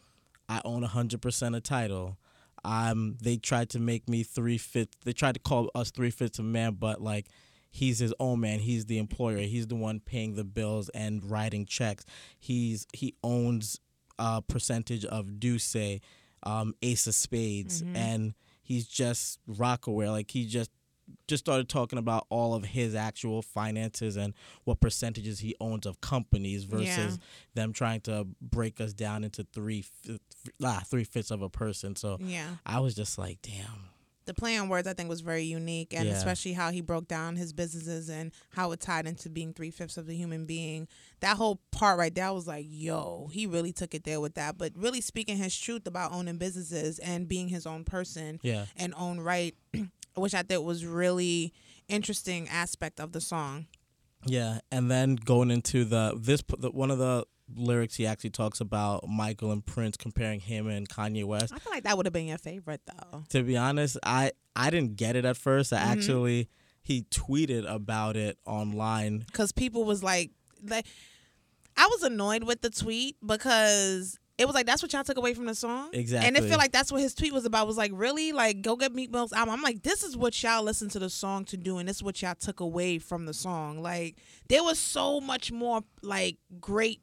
[0.47, 2.17] I own hundred percent of Tidal.
[2.65, 4.97] Um, they tried to make me three fifths.
[5.05, 7.27] They tried to call us three fifths of man, but like.
[7.71, 8.59] He's his own man.
[8.59, 9.39] He's the employer.
[9.39, 12.05] He's the one paying the bills and writing checks.
[12.39, 13.81] He's he owns
[14.17, 15.99] a percentage of D'Ussé,
[16.43, 17.95] um, Ace of Spades, Mhm.
[17.97, 20.09] and he's just Rocawear.
[20.09, 20.71] Like he just
[21.27, 26.01] just started talking about all of his actual finances and what percentages he owns of
[26.01, 27.17] companies versus Yeah.
[27.53, 29.85] them trying to break us down into three
[30.63, 31.95] ah, three fifths of a person.
[31.95, 32.57] So Yeah.
[32.65, 33.89] I was just like, damn.
[34.25, 36.15] The play on words I think was very unique and Yeah.
[36.15, 39.97] especially how he broke down his businesses and how it tied into being three fifths
[39.97, 40.87] of the human being.
[41.19, 44.33] That whole part right there I was like, yo, he really took it there with
[44.33, 44.57] that.
[44.57, 48.65] But really speaking his truth about owning businesses and being his own person Yeah.
[48.75, 49.55] and own right,
[50.15, 51.53] which I thought was really
[51.87, 53.67] interesting aspect of the song.
[54.25, 57.25] Yeah, and then going into the this the, one of the
[57.55, 61.53] lyrics he actually talks about Michael and Prince comparing him and Kanye West.
[61.53, 63.23] I feel like that would have been your favorite though.
[63.29, 65.71] To be honest, I I didn't get it at first.
[65.71, 65.85] I Mhm.
[65.91, 66.49] actually
[66.81, 69.19] he tweeted about it online.
[69.27, 70.31] because people was like,
[70.63, 70.85] like,
[71.77, 75.33] I was annoyed with the tweet because it was like that's what y'all took away
[75.33, 75.89] from the song.
[75.93, 76.27] Exactly.
[76.27, 77.67] And it feel like that's what his tweet was about.
[77.67, 79.53] Was like, really, like, go get Meek Mill's album.
[79.53, 82.03] I'm like, this is what y'all listened to the song to do, and this is
[82.03, 83.81] what y'all took away from the song.
[83.81, 84.15] Like,
[84.49, 86.99] there was so much more like great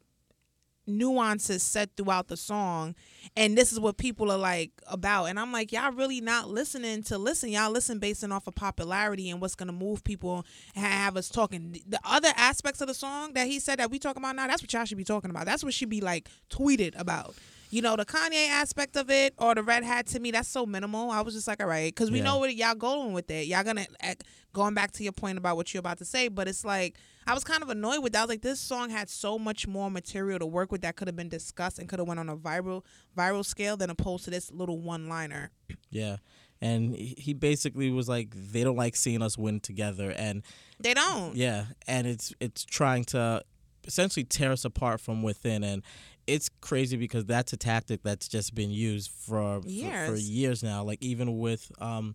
[0.99, 2.95] nuances set throughout the song
[3.37, 5.27] and this is what people are like about.
[5.27, 7.51] And i'm like y'all really not listening to listen.
[7.51, 11.77] Y'all listen based off of popularity and what's gonna move people and have us talking.
[11.87, 14.63] The other aspects of the song that he said that we talking about now that's
[14.63, 15.47] what y'all should be talking about.
[15.47, 17.35] That's what should be like tweeted about
[17.73, 20.67] you know, the Kanye aspect of it or the Red Hat to me, that's so
[20.67, 21.11] minimal.
[21.11, 22.25] I was just like, all right, because we Yeah.
[22.25, 23.47] know where y'all going with it.
[23.49, 24.15] Y'all gonna eh,
[24.53, 27.33] going back to your point about what you're about to say, but it's like I
[27.35, 28.19] was kind of annoyed with that.
[28.21, 31.09] I was like, this song had so much more material to work with that could
[31.09, 32.85] have been discussed and could have went on a viral
[33.17, 35.51] viral scale than opposed to this little one liner.
[35.91, 36.19] Yeah.
[36.61, 40.43] And he he basically was like, they don't like seeing us win together, and
[40.79, 41.35] They don't.
[41.35, 43.43] Yeah, and it's it's trying to
[43.85, 45.83] essentially tear us apart from within, and
[46.27, 50.31] it's crazy because that's a tactic that's just been used for for, for Years.
[50.31, 50.83] years now.
[50.85, 52.15] Like even with um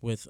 [0.00, 0.28] with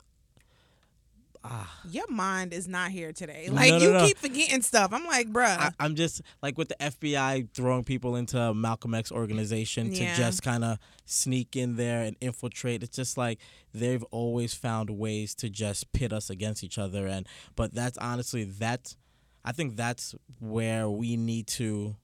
[1.88, 3.48] Your mind is not here today.
[3.50, 4.06] Like no, you no.
[4.06, 4.92] keep forgetting stuff.
[4.92, 5.46] I'm like, bruh.
[5.58, 10.10] I, I'm just like with the FBI throwing people into Malcolm X organization Yeah.
[10.12, 12.82] to just kind of sneak in there and infiltrate.
[12.82, 13.38] It's just like
[13.72, 17.26] they've always found ways to just pit us against each other, and
[17.56, 18.96] but that's honestly that's
[19.44, 21.96] I think that's where we need to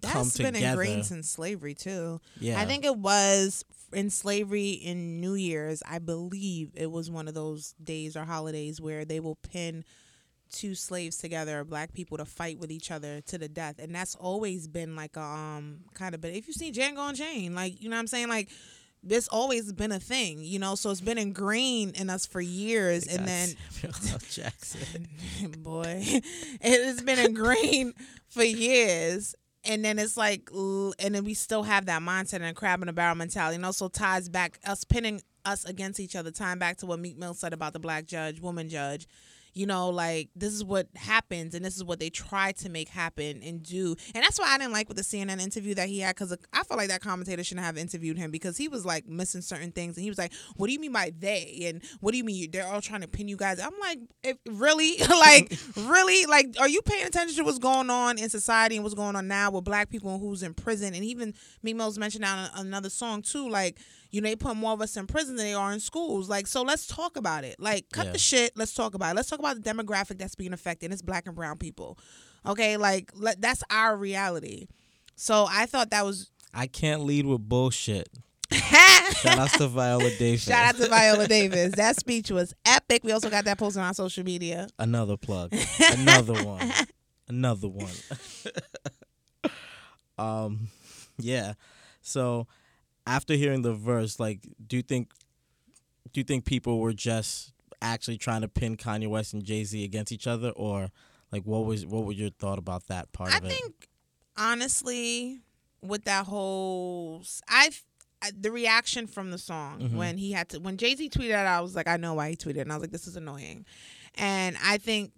[0.00, 0.82] That's been together.
[0.82, 2.20] ingrained since slavery too.
[2.38, 5.82] yeah, I think it was in slavery in New Year's.
[5.88, 9.84] I believe it was one of those days or holidays where they will pin
[10.50, 14.14] two slaves together, black people, to fight with each other to the death, and that's
[14.14, 16.20] always been like a um kind of.
[16.20, 18.48] But if you see Django Unchained, like you know what I'm saying, like.
[19.00, 23.06] This always been a thing, you know, so it's been ingrained in us for years,
[23.06, 23.50] and then
[24.28, 25.06] Jackson.
[25.58, 27.94] boy it has been ingrained
[28.28, 29.36] for years
[29.68, 32.92] and then it's like and then we still have that mindset and crab in the
[32.92, 33.54] barrel mentality.
[33.54, 37.16] And also ties back us pinning us against each other tying back to what meek
[37.16, 39.06] mill said about the black judge woman judge
[39.58, 42.88] you know like this is what happens and this is what they try to make
[42.88, 43.96] happen and do.
[44.14, 46.62] And that's why i didn't like with the cnn interview that he had because i
[46.62, 49.96] feel like that commentator shouldn't have interviewed him because he was like missing certain things
[49.96, 51.64] and he was like what do you mean by they?
[51.66, 53.58] and what do you mean they're all trying to pin you guys?
[53.58, 54.96] I'm like if, really?
[55.18, 56.26] Like really?
[56.26, 59.26] Like are you paying attention to what's going on in society and what's going on
[59.26, 60.94] now with black people and who's in prison?
[60.94, 63.78] And even Meek Mill's mentioned on another song too like
[64.10, 66.46] you know they put more of us in prison than they are in schools like
[66.46, 68.12] so let's talk about it like cut Yeah.
[68.12, 71.02] the shit let's talk about it let's talk about the demographic that's being affected it's
[71.02, 71.98] black and brown people
[72.46, 74.66] okay like let, that's our reality
[75.16, 78.08] so i thought that was I can't lead with bullshit.
[78.52, 80.44] Shout out to Viola Davis.
[80.44, 83.88] shout out to viola davis that speech was epic we also got that posted on
[83.88, 85.52] our social media Another plug.
[85.92, 86.72] Another one.
[87.28, 87.92] Another one.
[90.18, 90.68] um,
[91.18, 91.52] yeah.
[92.00, 92.46] So
[93.08, 95.12] after hearing the verse, like, do you think
[96.12, 99.82] do you think people were just actually trying to pin Kanye West and Jay Z
[99.84, 100.90] against each other, or
[101.32, 103.48] like what was what was your thought about that part I of it?
[103.52, 103.88] think
[104.36, 105.40] honestly,
[105.82, 107.70] with that whole, I
[108.36, 109.92] the reaction from the song Mhm.
[109.94, 112.30] when he had to when Jay Z tweeted it, I was like, I know why
[112.30, 113.64] he tweeted, and I was like, this is annoying,
[114.16, 115.12] and I think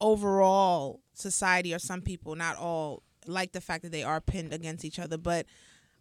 [0.00, 4.84] overall society or some people, not all, like the fact that they are pinned against
[4.84, 5.46] each other, but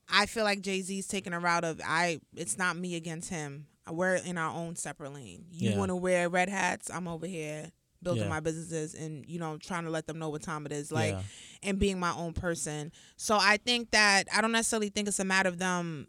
[0.10, 2.20] I feel like Jay Z's taking a route of I.
[2.36, 3.68] It's not me against him.
[3.90, 5.46] We're in our own separate lane.
[5.52, 5.78] You Yeah.
[5.78, 6.90] want to wear red hats?
[6.90, 7.72] I'm over here
[8.04, 8.30] building Yeah.
[8.30, 10.92] my businesses and you know trying to let them know what time it is.
[10.92, 11.22] Like yeah.
[11.64, 12.92] and being my own person.
[13.18, 16.08] So I think that I don't necessarily think it's a matter of them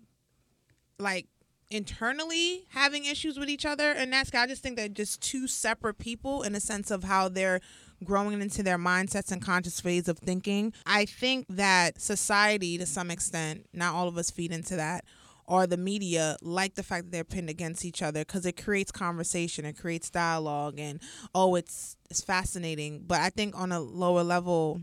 [0.98, 1.26] like
[1.70, 5.98] internally having issues with each other and that's I just think they're just two separate
[5.98, 7.60] people in a sense of how they're
[8.04, 10.72] growing into their mindsets and conscious ways of thinking.
[10.84, 15.04] I think that society to some extent, not all of us feed into that,
[15.46, 18.90] or the media like the fact that they're pinned against each other because it creates
[18.90, 21.00] conversation, it creates dialogue, and
[21.34, 23.04] oh, it's it's fascinating.
[23.06, 24.80] But I think on a lower level,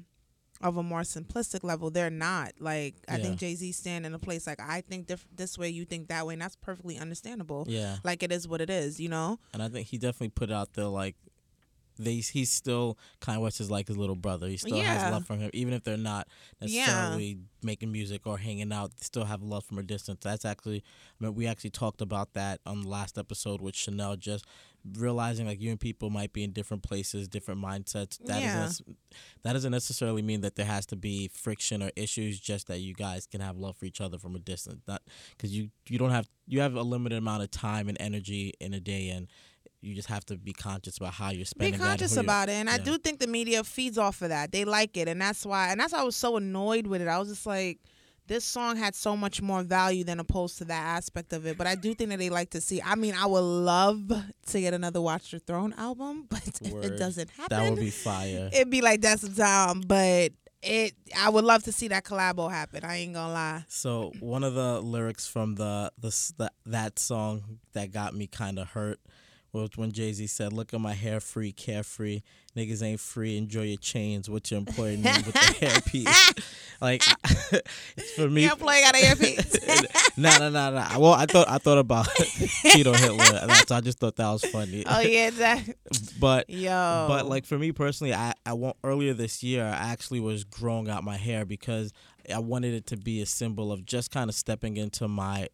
[0.62, 2.54] of a more simplistic level, they're not.
[2.60, 3.24] Like I Yeah.
[3.24, 6.08] think Jay Z stand in a place like I think diff- this way, you think
[6.08, 7.66] that way, and that's perfectly understandable.
[7.68, 7.98] Yeah.
[8.06, 9.40] Like it is what it is, you know.
[9.54, 11.18] And I think he definitely put out there like
[11.98, 14.48] they he's still Kanye West is like his little brother.
[14.48, 14.94] He still Yeah.
[15.00, 16.28] has love from him, even if they're not
[16.62, 18.92] necessarily making music or hanging out.
[18.92, 20.20] They still have love from a distance.
[20.24, 20.84] That's actually,
[21.20, 24.16] I mean, we actually talked about that on the last episode with Chanel.
[24.16, 24.46] Just
[24.98, 28.18] realizing like you and people might be in different places, different mindsets.
[28.26, 28.54] That Yeah.
[28.60, 28.98] doesn't
[29.44, 32.40] that doesn't necessarily mean that there has to be friction or issues.
[32.40, 34.82] Just that you guys can have love for each other from a distance.
[34.88, 38.54] Not because you you don't have you have a limited amount of time and energy
[38.60, 39.28] in a day and
[39.84, 42.70] you just have to be conscious about how you're spending and conscious about it, and
[42.70, 44.52] I do think the media feeds off of that.
[44.52, 45.70] They like it, and that's why.
[45.72, 47.08] And that's why I was so annoyed with it.
[47.08, 47.80] I was just like,
[48.26, 51.58] this song had so much more value than opposed to that aspect of it.
[51.58, 52.82] But I do think that they like to see.
[52.82, 54.10] I mean, I would love
[54.48, 57.90] to get another Watch the Throne album, but if it doesn't happen, That would be
[57.90, 58.50] fire.
[58.54, 59.82] it'd be like that's the time.
[59.82, 60.32] But
[60.62, 62.86] it, I would love to see that collabo happen.
[62.86, 63.66] I ain't gonna lie.
[63.68, 66.08] So one of the lyrics from the the,
[66.38, 69.02] the that song that got me kind of hurt
[69.54, 72.22] was when Jay Z said, "Look at my hair free, carefree.
[72.58, 73.38] Niggas ain't free.
[73.38, 74.30] Enjoy your chains.
[74.30, 76.44] What's your employer name with the hairpiece?"
[76.82, 77.04] like
[78.16, 79.56] for me, Your employee got a earpiece.
[80.18, 81.00] no, no, no, no.
[81.00, 84.44] Well, I thought I thought about Tito Hitler, and so I just thought that was
[84.46, 84.84] funny.
[84.88, 85.76] oh yeah, exactly.
[86.20, 87.06] but Yo.
[87.08, 90.90] but like for me personally, I I want earlier this year I actually was growing
[90.90, 91.94] out my hair because
[92.34, 95.50] I wanted it to be a symbol of just kind of stepping into my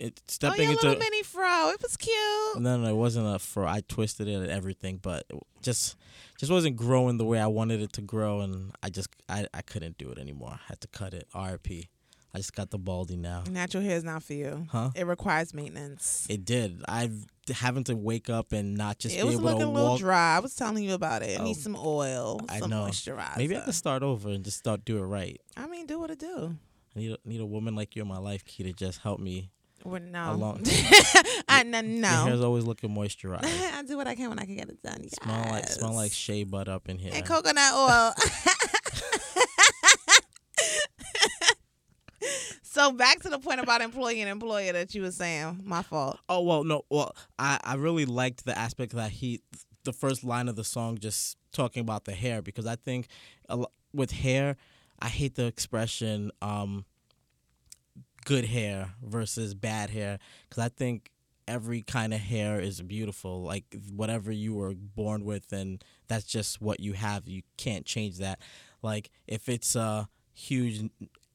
[0.00, 1.70] it oh, stepping your into little mini fro.
[1.70, 2.16] It was cute.
[2.62, 3.66] no, no, it wasn't a fro.
[3.66, 5.96] I twisted it and everything, but it just
[6.38, 9.62] just wasn't growing the way I wanted it to grow, and I just I, I
[9.62, 10.52] couldn't do it anymore.
[10.54, 11.28] I had to cut it.
[11.34, 11.88] RP.
[12.32, 13.42] I just got the baldy now.
[13.50, 14.68] Natural hair is not for you.
[14.70, 14.90] Huh?
[14.94, 16.28] It requires maintenance.
[16.30, 16.80] It did.
[16.88, 19.70] I've having to wake up and not just it be was able looking to a
[19.70, 19.98] little walk.
[19.98, 20.36] dry.
[20.36, 21.30] I was telling you about it.
[21.30, 22.84] It Oh, needs some oil, I some know.
[22.84, 23.36] moisturizer.
[23.36, 25.40] Maybe I could start over and just start do it right.
[25.56, 26.56] I mean, do what it do.
[26.94, 29.18] I need a, need a woman like you in my life, Key, to just help
[29.18, 29.50] me
[29.84, 30.32] Well, no.
[30.32, 30.62] along.
[31.48, 31.80] I no.
[31.80, 32.24] Your no.
[32.26, 33.44] hair's always looking moisturized.
[33.74, 35.08] I do what I can when I can get it done.
[35.08, 37.12] smell like smell like shea butter up in here.
[37.14, 38.12] and coconut oil.
[42.62, 45.62] so back to the point about employee and employer that you were saying.
[45.64, 46.18] My fault.
[46.28, 46.82] Oh well, no.
[46.90, 49.40] Well, I I really liked the aspect that he,
[49.84, 53.08] the first line of the song, just talking about the hair because I think
[53.48, 54.56] a with hair,
[55.00, 56.84] I hate the expression um,
[58.24, 60.18] good hair versus bad hair
[60.48, 61.10] because I think
[61.48, 63.42] every kind of hair is beautiful.
[63.42, 63.64] Like
[63.94, 67.26] whatever you were born with, and that's just what you have.
[67.26, 68.38] You can't change that.
[68.82, 70.88] Like if it's a huge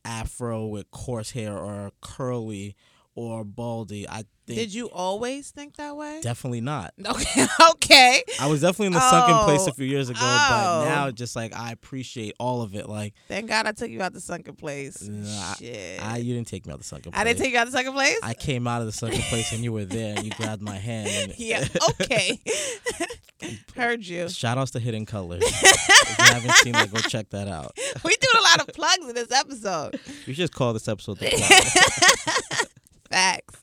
[0.03, 2.75] afro with coarse hair or curly
[3.15, 6.19] or baldy, I think Did you always think that way?
[6.21, 6.93] definitely not.
[7.05, 7.47] Okay.
[7.71, 8.23] okay.
[8.41, 9.69] I was definitely in the sunken place Oh.
[9.69, 10.83] a few years ago, Oh.
[10.83, 12.89] but now just like I appreciate all of it.
[12.89, 15.01] Like Thank God I took you out the sunken place.
[15.01, 16.03] Nah, Shit.
[16.03, 17.21] I, you didn't take me out the sunken place.
[17.21, 18.17] I didn't take you out the sunken place.
[18.21, 20.75] I came out of the sunken place and you were there and you grabbed my
[20.77, 21.09] hand.
[21.09, 21.65] And yeah.
[22.01, 22.39] Okay.
[23.75, 24.27] Heard you.
[24.29, 25.43] Shout outs to Hidden Colors.
[25.45, 27.77] if you haven't seen that, go check that out.
[28.03, 29.99] We do a lot of plugs in this episode.
[30.23, 32.67] Should just call this episode the plug.
[33.09, 33.61] Facts.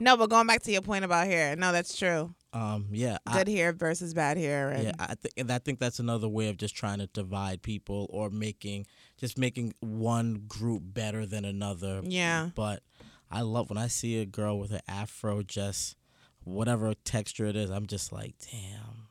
[0.00, 2.34] No, but going back to your point about hair, no, that's true.
[2.52, 4.92] um, yeah, I, Good hair versus bad hair, and yeah.
[4.98, 8.86] I think I think that's another way of just trying to divide people or making
[9.16, 12.00] just making one group better than another.
[12.04, 12.50] Yeah.
[12.54, 12.82] But
[13.30, 15.96] I love when I see a girl with an afro, just
[16.44, 17.70] whatever texture it is.
[17.70, 19.08] I'm just like, damn.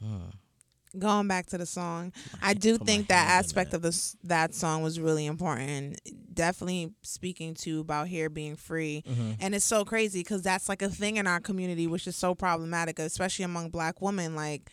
[0.00, 0.28] Hmm.
[0.98, 2.12] Going back to the song,
[2.42, 6.00] I do put think that aspect of this that song was really important.
[6.32, 9.36] Definitely speaking to about hair being free, Mhm.
[9.40, 12.34] and it's so crazy because that's like a thing in our community, which is so
[12.34, 14.34] problematic, especially among Black women.
[14.34, 14.70] Like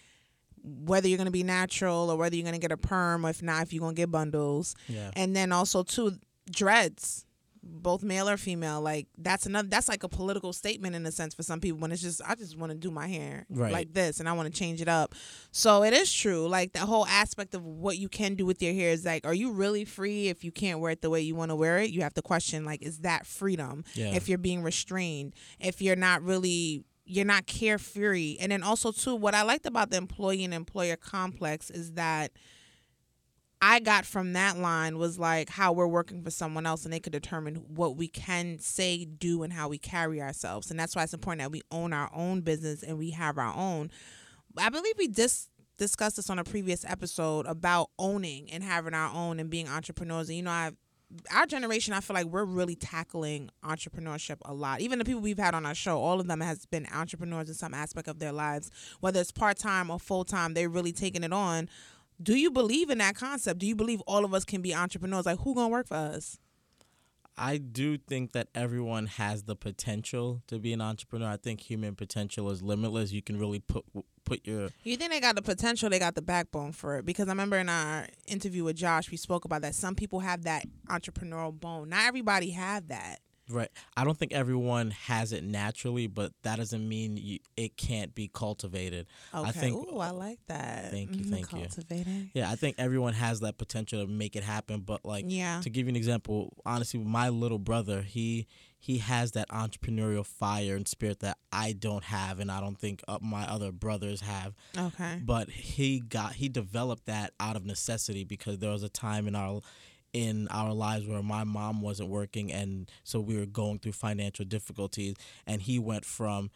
[0.63, 3.63] whether you're gonna be natural or whether you're gonna get a perm, or if not,
[3.63, 5.11] if you're gonna get bundles, Yeah.
[5.15, 6.17] and then also too
[6.51, 7.26] dreads
[7.64, 11.34] both male or female like that's another that's like a political statement in a sense
[11.34, 13.72] for some people when it's just i just want to do my hair Right.
[13.72, 15.14] like this and i want to change it up
[15.51, 18.74] so it is true like the whole aspect of what you can do with your
[18.74, 21.36] hair is like are you really free if you can't wear it the way you
[21.36, 24.14] want to wear it you have to question like is that freedom Yeah.
[24.16, 29.16] if you're being restrained if you're not really you're not carefree and then also too
[29.16, 32.32] what i liked about the employee and employer complex is that
[33.62, 36.99] I got from that line was like how we're working for someone else and they
[37.01, 40.72] could determine what we can say, do, and how we carry ourselves.
[40.72, 43.53] And that's why it's important that we own our own business and we have our
[43.55, 43.91] own.
[44.57, 49.14] I believe we just discussed this on a previous episode about owning and having our
[49.14, 50.30] own and being entrepreneurs.
[50.30, 50.72] And you know, I
[51.34, 54.82] our generation, I feel like we're really tackling entrepreneurship a lot.
[54.82, 57.55] Even the people we've had on our show, all of them has been entrepreneurs in
[57.55, 60.53] some aspect of their lives, whether it's part time or full time.
[60.53, 61.68] They're really taking it on.
[62.22, 63.59] Do you believe in that concept?
[63.59, 65.26] Do you believe all of us can be entrepreneurs?
[65.26, 66.38] Like, who gonna work for us?
[67.38, 71.30] I do think that everyone has the potential to be an entrepreneur.
[71.30, 73.13] I think human potential is limitless.
[73.13, 73.86] You can really put
[74.26, 75.89] put your You think they got the potential?
[75.89, 77.05] They got the backbone for it?
[77.05, 79.74] Because I remember in our interview with Josh, we spoke about that.
[79.74, 81.89] Some people have that entrepreneurial bone.
[81.89, 83.20] Not everybody have that.
[83.49, 83.69] Right.
[83.97, 88.29] I don't think everyone has it naturally, but that doesn't mean you, it can't be
[88.33, 89.07] cultivated.
[89.33, 89.47] Okay.
[89.49, 90.91] I think Ooh, I like that.
[90.91, 91.59] Thank you, Mhm, thank you.
[91.59, 92.31] Cultivating.
[92.33, 94.81] Yeah, I think everyone has that potential to make it happen.
[94.81, 95.61] But like Yeah.
[95.61, 98.47] to give you an example, honestly, my little brother, he
[98.81, 103.03] he has that entrepreneurial fire and spirit that I don't have, and I don't think
[103.09, 104.53] uh, my other brothers have.
[104.77, 105.19] Okay.
[105.21, 109.35] But he got he developed that out of necessity because there was a time in
[109.35, 109.59] our
[110.14, 114.43] in our lives where my mom wasn't working and so we were going through financial
[114.45, 116.49] difficulties and he went from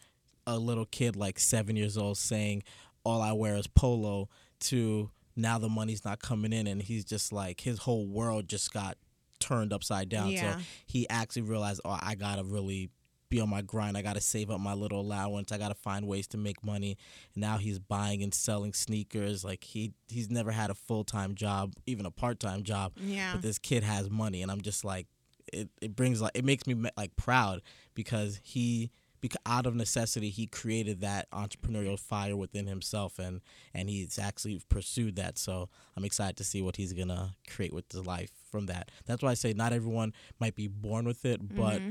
[0.46, 2.62] a little kid like 7 years old saying
[3.04, 4.28] all I wear is polo
[4.60, 8.72] to now the money's not coming in and he's just like his whole world just
[8.72, 8.96] got
[9.38, 10.56] turned upside down Yeah.
[10.56, 12.90] so he actually realized oh I got to really
[13.34, 13.96] be on my grind.
[13.96, 15.50] I got to save up my little allowance.
[15.50, 16.96] I got to find ways to make money.
[17.34, 19.44] And now he's buying and selling sneakers.
[19.44, 22.92] Like he he's never had a full time job, even a part time job.
[22.96, 23.32] Yeah.
[23.32, 25.06] But this kid has money, and I'm just like,
[25.52, 27.60] it, it brings like it makes me like proud
[27.94, 33.40] because he because out of necessity he created that entrepreneurial fire within himself and
[33.72, 37.90] and he's actually pursued that so i'm excited to see what he's gonna create with
[37.90, 41.40] his life from that that's why i say not everyone might be born with it
[41.56, 41.90] but Mm-hmm.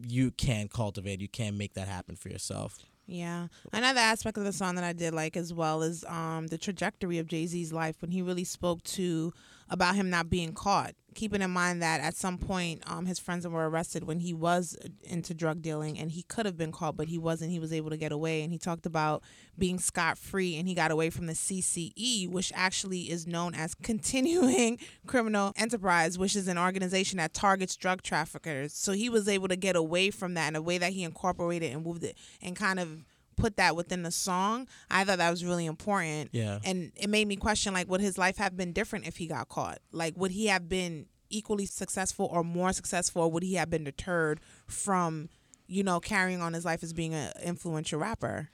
[0.00, 3.48] You can cultivate you can make that happen for yourself Yeah.
[3.72, 7.18] Another aspect of the song that I did like as well is um, the trajectory
[7.18, 9.32] of Jay Z's life when he really spoke to
[9.70, 10.94] about him not being caught.
[11.14, 14.76] Keeping in mind that at some point um, his friends were arrested when he was
[15.04, 17.52] into drug dealing and he could have been caught, but he wasn't.
[17.52, 18.42] He was able to get away.
[18.42, 19.22] And he talked about
[19.56, 23.74] being scot free and he got away from the CCE, which actually is known as
[23.82, 28.72] Continuing Criminal Enterprise, which is an organization that targets drug traffickers.
[28.72, 31.72] So he was able to get away from that in a way that he incorporated
[31.72, 33.04] and moved it and kind of
[33.36, 34.68] put that within the song.
[34.90, 36.30] I thought that was really important.
[36.32, 36.58] Yeah.
[36.64, 39.48] And it made me question like would his life have been different if he got
[39.48, 39.78] caught?
[39.92, 43.84] Like would he have been equally successful or more successful or would he have been
[43.84, 45.28] deterred from
[45.66, 48.50] you know carrying on his life as being an influential rapper?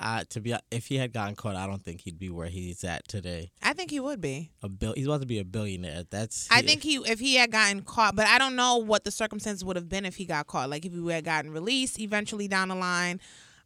[0.00, 2.84] uh, to be if he had gotten caught i don't think he'd be where he's
[2.84, 4.50] at today I think he would be.
[4.62, 7.52] a bill he's about to be a billionaire that's I think he if he had
[7.52, 10.46] gotten caught, but I don't know what the circumstances would have been if he got
[10.46, 10.70] caught.
[10.70, 13.20] Like if he had gotten released eventually down the line.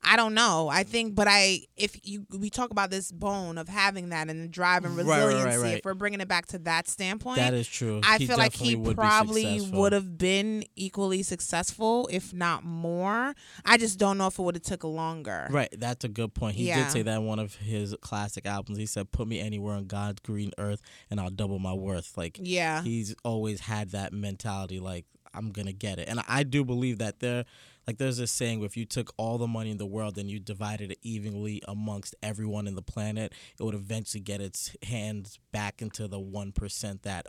[0.05, 0.69] I don't know.
[0.69, 4.43] I think, but I if you we talk about this bone of having that and
[4.43, 5.79] the drive and Right, right, right, resiliency, right.
[5.79, 8.53] if we're bringing it back to that standpoint, that is true I He feel like
[8.55, 13.35] he would probably would have been equally successful, if not more.
[13.65, 15.47] I just don't know if it would have took longer.
[15.51, 16.57] Right, that's a good point.
[16.57, 16.83] He Yeah.
[16.85, 18.79] did say that in one of his classic albums.
[18.79, 20.81] He said, "Put me anywhere on God's green earth,
[21.11, 22.83] and I'll double my worth." Like Yeah.
[22.83, 27.21] he's always had that mentality, like I'm gonna get it, and I do believe that
[27.21, 27.45] there,
[27.87, 30.31] like there's this saying, where if you took all the money in the world and
[30.31, 35.39] you divided it evenly amongst everyone in the planet, it would eventually get its hands
[35.53, 37.27] back into the one percent that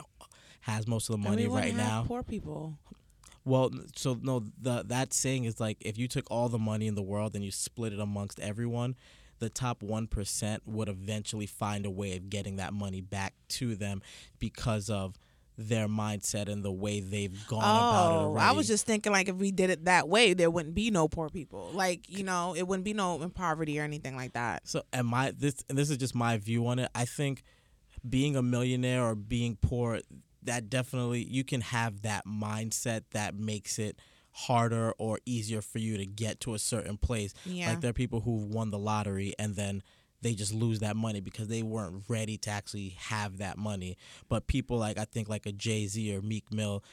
[0.62, 2.04] has most of the money right now.
[2.08, 2.78] Poor people.
[3.45, 6.95] Well, so no, the that saying is like if you took all the money in
[6.95, 8.95] the world and you split it amongst everyone,
[9.39, 13.76] the top one percent would eventually find a way of getting that money back to
[13.76, 14.01] them
[14.39, 15.16] because of
[15.58, 18.45] their mindset and the way they've gone about it Oh, already.
[18.47, 21.08] I was just thinking like if we did it that way, there wouldn't be no
[21.08, 21.70] poor people.
[21.74, 24.68] Like you know, it wouldn't be no poverty or anything like that.
[24.68, 26.89] so and my this and this is just my view on it.
[26.95, 27.43] I think
[28.08, 29.99] being a millionaire or being poor,
[30.41, 33.99] that definitely you can have that mindset that makes it
[34.32, 37.34] harder or easier for you to get to a certain place.
[37.45, 37.70] Yeah.
[37.70, 39.84] Like there are people who've won the lottery and then
[40.24, 43.98] they just lose that money because they weren't ready to actually have that money.
[44.30, 46.84] But people like I think like a Jay Z or Meek Mill,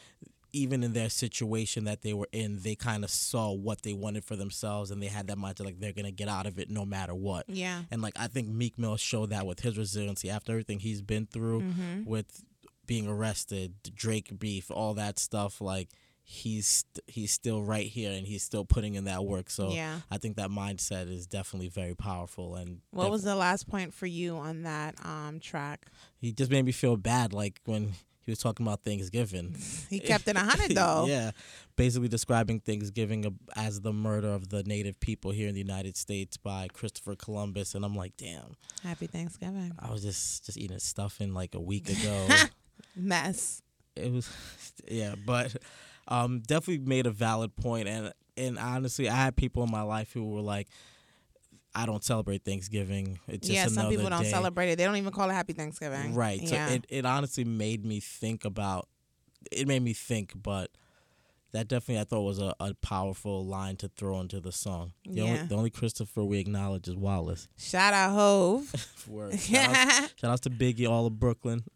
[0.53, 4.25] even in their situation that they were in, they kind of saw what they wanted
[4.25, 6.85] for themselves and they had that mindset like they're gonna get out of it no
[6.85, 7.49] matter what.
[7.49, 7.83] Yeah.
[7.91, 11.27] And like I think Meek Mill showed that with his resiliency after everything he's been
[11.27, 12.05] through Mm-hmm.
[12.05, 12.43] with
[12.87, 15.61] being arrested, Drake beef, all that stuff.
[15.61, 15.89] Like
[16.33, 19.51] he's st- he's still right here and he's still putting in that work.
[19.51, 20.01] So Yeah.
[20.13, 22.55] I think that mindset is definitely very powerful.
[22.55, 25.87] And What def- was the last point for you on that um track?
[26.19, 29.57] he just made me feel bad, like when he was talking about Thanksgiving.
[29.91, 31.07] He kept it a hundred though.
[31.09, 31.33] yeah,
[31.75, 33.25] basically describing Thanksgiving
[33.57, 37.75] as the murder of the native people here in the United States by Christopher Columbus,
[37.75, 38.55] and I'm like, damn,
[38.85, 39.73] Happy Thanksgiving.
[39.81, 42.29] I was just just eating stuffing like a week ago.
[42.95, 43.63] Mess.
[43.97, 44.31] it was
[44.89, 45.57] yeah but
[46.11, 50.13] um definitely made a valid point and and honestly i had people in my life
[50.13, 50.67] who were like
[51.75, 54.31] i don't celebrate thanksgiving it's just yeah, some people don't day.
[54.31, 54.77] celebrate it.
[54.77, 56.15] They don't even call it Happy Thanksgiving.
[56.15, 56.69] right so Yeah.
[56.71, 58.89] it, it honestly made me think about
[59.53, 60.71] it made me think but
[61.53, 65.13] that definitely i thought was a, a powerful line to throw into the song the,
[65.15, 65.23] Yeah.
[65.25, 68.73] only, the only christopher we acknowledge is wallace Shout out Hove.
[69.09, 69.39] Word.
[69.39, 71.63] Shout, out, shout outs to Biggie, all of Brooklyn.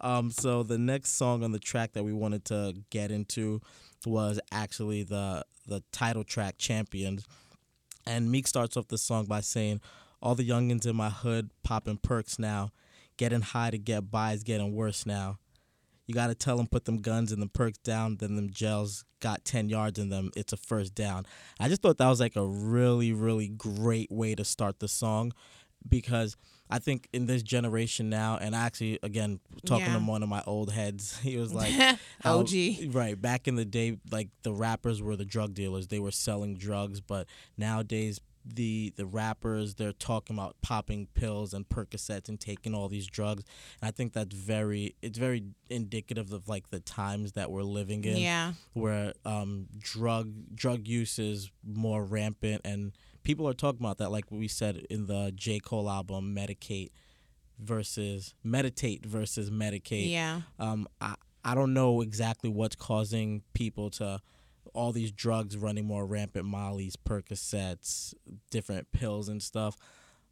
[0.00, 3.60] um, so the next song on the track that we wanted to get into
[4.04, 7.24] was actually the the title track, Champions.
[8.06, 9.80] And Meek starts off the song by saying,
[10.22, 12.70] All the youngins in my hood popping perks now.
[13.16, 15.38] Getting high to get by is getting worse now.
[16.06, 19.04] You got to tell them put them guns and the perks down, then them gels
[19.20, 20.30] got 10 yards in them.
[20.36, 21.26] It's a first down.
[21.58, 25.32] I just thought that was like a really, really great way to start the song
[25.88, 26.36] because
[26.68, 29.98] I think in this generation now, and actually, again, talking Yeah.
[29.98, 31.70] to one of my old heads, he was like,
[32.22, 32.50] how- OG.
[32.92, 33.20] Right.
[33.20, 35.86] Back in the day, like the rappers were the drug dealers.
[35.88, 41.68] They were selling drugs, but nowadays the the rappers they're talking about popping pills and
[41.68, 43.42] Percocets and taking all these drugs.
[43.82, 48.04] And I think that's very it's very indicative of like the times that we're living
[48.04, 48.18] in.
[48.18, 48.52] Yeah.
[48.72, 52.92] Where um drug drug use is more rampant and
[53.26, 55.58] people are talking about that like we said in the J.
[55.58, 56.90] Cole album Medicate
[57.58, 60.12] versus Meditate versus Medicate.
[60.12, 60.42] Yeah.
[60.60, 64.20] Um I I don't know exactly what's causing people to
[64.74, 68.12] all these drugs running more rampant molly's percocets
[68.50, 69.76] different pills and stuff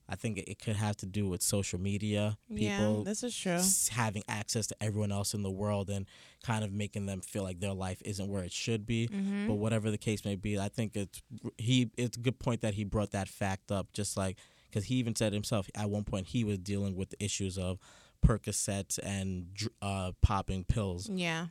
[0.08, 3.60] i think it could have to do with social media people yeah, this is true.
[3.90, 6.06] having access to everyone else in the world and
[6.44, 9.46] kind of making them feel like their life isn't where it should be Mm-hmm.
[9.48, 11.22] but whatever the case may be i think it's
[11.58, 14.36] he it's a good point that he brought that fact up just like
[14.68, 17.78] because he even said himself at one point he was dealing with the issues of
[18.26, 19.46] percocets and
[19.82, 21.46] uh, popping pills Yeah.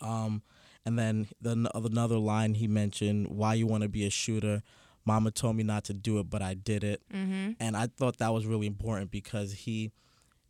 [0.00, 0.42] um,
[0.84, 4.62] and then the another line he mentioned, "Why you want to be a shooter?
[5.06, 7.52] Mama told me not to do it, but I did it." Mm-hmm.
[7.60, 9.90] And I thought that was really important because he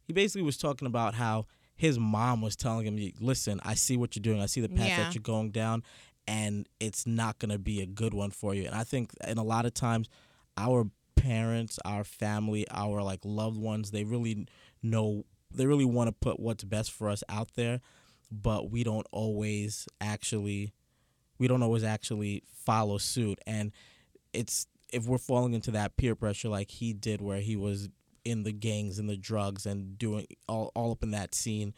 [0.05, 1.47] he basically was talking about how
[1.77, 4.41] his mom was telling him, "Listen, I see what you're doing.
[4.41, 4.97] I see the path Yeah.
[5.05, 5.83] that you're going down,
[6.27, 9.39] and it's not going to be a good one for you." And I think, in
[9.39, 10.09] a lot of times,
[10.57, 14.47] our parents, our family, our like loved ones, they really
[14.83, 17.81] know, they really want to put what's best for us out there,
[18.31, 20.73] but we don't always actually,
[21.39, 23.73] we don't always actually follow suit, and
[24.37, 27.89] it's if we're falling into that peer pressure like he did, where he was
[28.25, 31.75] in the gangs and the drugs and doing all all up in that scene.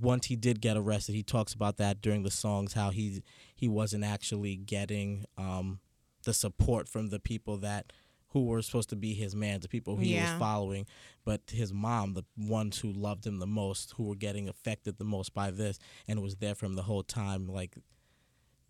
[0.00, 3.22] Once he did get arrested, he talks about that during the songs how he
[3.54, 5.80] he wasn't actually getting um,
[6.24, 7.92] the support from the people that
[8.32, 10.20] who were supposed to be his man, the people he Yeah.
[10.20, 10.86] was following,
[11.24, 15.04] but his mom, the ones who loved him the most, who were getting affected the
[15.04, 17.48] most by this, and was there for him the whole time.
[17.48, 17.78] Like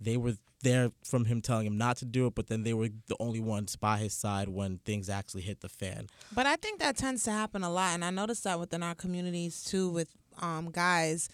[0.00, 2.88] they were there from him telling him not to do it, but then they were
[3.06, 6.08] the only ones by his side when things actually hit the fan.
[6.34, 8.94] But I think that tends to happen a lot, and I noticed that within our
[8.94, 10.08] communities too, with
[10.40, 11.28] um guys.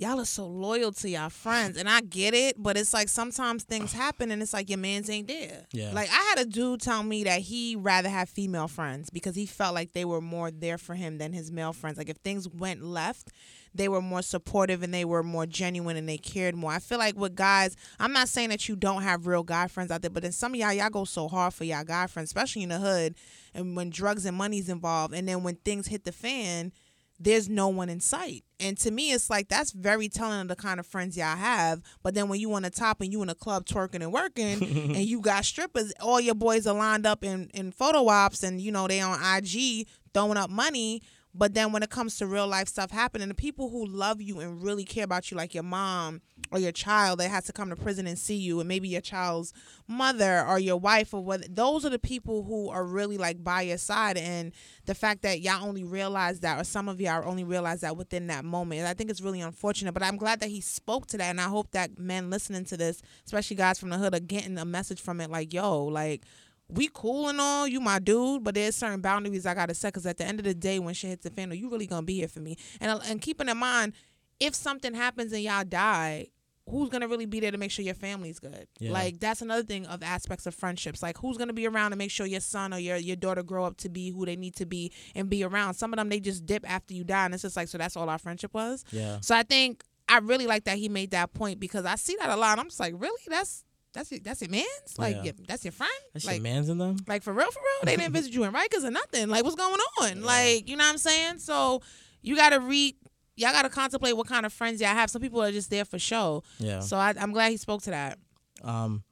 [0.00, 3.64] Y'all are so loyal to y'all friends, and I get it, but it's like sometimes
[3.64, 5.66] things happen, and it's like your man's ain't there.
[5.72, 5.90] Yeah.
[5.92, 9.44] Like I had a dude tell me that he rather have female friends because he
[9.44, 11.98] felt like they were more there for him than his male friends.
[11.98, 13.32] Like if things went left,
[13.74, 16.70] they were more supportive and they were more genuine and they cared more.
[16.70, 19.90] I feel like with guys, I'm not saying that you don't have real guy friends
[19.90, 22.28] out there, but then some of y'all, y'all go so hard for y'all guy friends,
[22.28, 23.16] especially in the hood,
[23.52, 26.72] and when drugs and money's involved, and then when things hit the fan,
[27.20, 28.44] there's no one in sight.
[28.60, 31.82] And to me, it's like that's very telling of the kind of friends y'all have.
[32.02, 34.62] But then when you on the top and you in a club twerking and working,
[34.62, 38.60] and you got strippers, all your boys are lined up in in photo ops, and
[38.60, 41.02] you know they on IG throwing up money.
[41.34, 44.40] But then when it comes to real life stuff happening, the people who love you
[44.40, 46.20] and really care about you, like your mom
[46.50, 49.00] or your child that has to come to prison and see you, and maybe your
[49.00, 49.52] child's
[49.86, 53.62] mother or your wife or what, those are the people who are really like by
[53.62, 54.16] your side.
[54.16, 54.52] And
[54.86, 58.26] the fact that y'all only realize that, or some of y'all only realize that within
[58.28, 59.92] that moment, I think it's really unfortunate.
[59.92, 62.76] But I'm glad that he spoke to that, and I hope that men listening to
[62.76, 66.24] this, especially guys from the hood, are getting a message from it, like, yo, like
[66.70, 69.94] we cool and all, you my dude, but there's certain boundaries I gotta set.
[69.94, 72.02] Cause at the end of the day, when shit hits the fan, you really gonna
[72.02, 72.56] be here for me.
[72.80, 73.94] And uh, and keeping in mind,
[74.38, 76.28] if something happens and y'all die,
[76.68, 78.68] who's gonna really be there to make sure your family's good?
[78.78, 78.92] Yeah.
[78.92, 81.02] Like that's another thing of aspects of friendships.
[81.02, 83.64] Like who's gonna be around to make sure your son or your your daughter grow
[83.64, 85.74] up to be who they need to be and be around.
[85.74, 87.96] Some of them they just dip after you die, and it's just like so that's
[87.96, 88.84] all our friendship was.
[88.90, 89.18] Yeah.
[89.22, 92.30] So I think I really like that he made that point because I see that
[92.30, 92.58] a lot.
[92.58, 93.20] I'm just like, really?
[93.26, 94.98] That's that's your, that's your man's?
[94.98, 95.22] Like Yeah.
[95.24, 95.90] your, that's your friend?
[96.12, 96.96] That's like your man's in them.
[97.06, 99.28] like for real, for real, they didn't visit you in Rikers or nothing.
[99.28, 100.18] Like what's going on?
[100.20, 100.24] Yeah.
[100.26, 101.38] Like you know what I'm saying?
[101.38, 101.82] So
[102.22, 102.96] you got to read.
[103.36, 105.10] Y'all got to contemplate what kind of friends y'all have.
[105.10, 106.42] Some people are just there for show.
[106.58, 106.80] Yeah.
[106.80, 108.18] So I, I'm glad he spoke to that.
[108.64, 109.04] Um,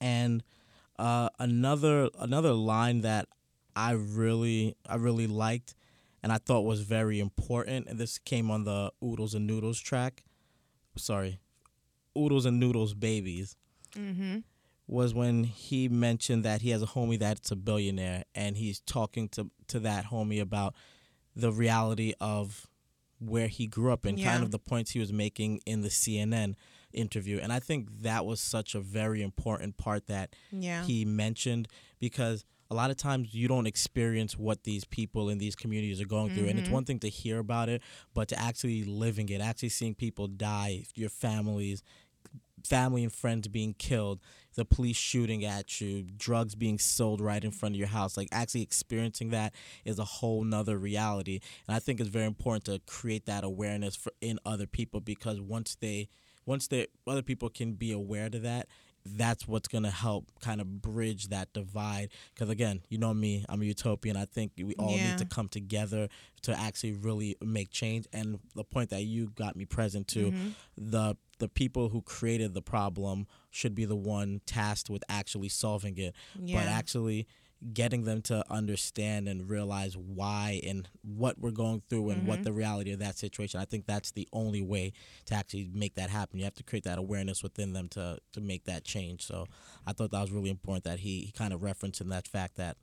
[0.00, 0.42] and
[0.98, 3.28] uh, another another line that
[3.76, 5.74] I really I really liked,
[6.22, 10.24] and I thought was very important, and this came on the Oodles and Noodles track.
[10.96, 11.38] Sorry,
[12.18, 13.56] Oodles and Noodles babies
[13.96, 14.38] Mm-hmm.
[14.86, 19.28] was when he mentioned that he has a homie that's a billionaire, and he's talking
[19.30, 20.74] to to that homie about
[21.34, 22.66] the reality of
[23.18, 24.32] where he grew up and Yeah.
[24.32, 26.54] kind of the points he was making in the CNN
[26.92, 27.38] interview.
[27.38, 30.84] And I think that was such a very important part that Yeah.
[30.84, 31.66] he mentioned
[31.98, 36.06] because a lot of times you don't experience what these people in these communities are
[36.06, 36.72] going through and it's Mhm.
[36.72, 37.82] one thing to hear about it
[38.14, 41.82] but to actually living it actually seeing people die your families
[42.64, 44.20] family and friends being killed
[44.54, 48.28] the police shooting at you drugs being sold right in front of your house like
[48.32, 49.52] actually experiencing that
[49.84, 53.94] is a whole nother reality and i think it's very important to create that awareness
[53.96, 56.08] for in other people because once they
[56.46, 58.66] once they other people can be aware to that
[59.06, 63.44] that's what's going to help kind of bridge that divide because again you know me
[63.50, 65.02] i'm a utopian i think we all Yeah.
[65.08, 66.08] need to come together
[66.42, 70.48] to actually really make change and the point that you got me present to Mm-hmm.
[70.78, 75.96] the the people who created the problem should be the one tasked with actually solving
[75.98, 76.58] it yeah.
[76.58, 77.26] but actually
[77.72, 82.28] getting them to understand and realize why and what we're going through and Mm-hmm.
[82.28, 84.92] what the reality of that situation i think that's the only way
[85.24, 88.40] to actually make that happen you have to create that awareness within them to to
[88.40, 89.46] make that change so
[89.86, 92.56] i thought that was really important that he, he kind of referenced in that fact
[92.56, 92.76] that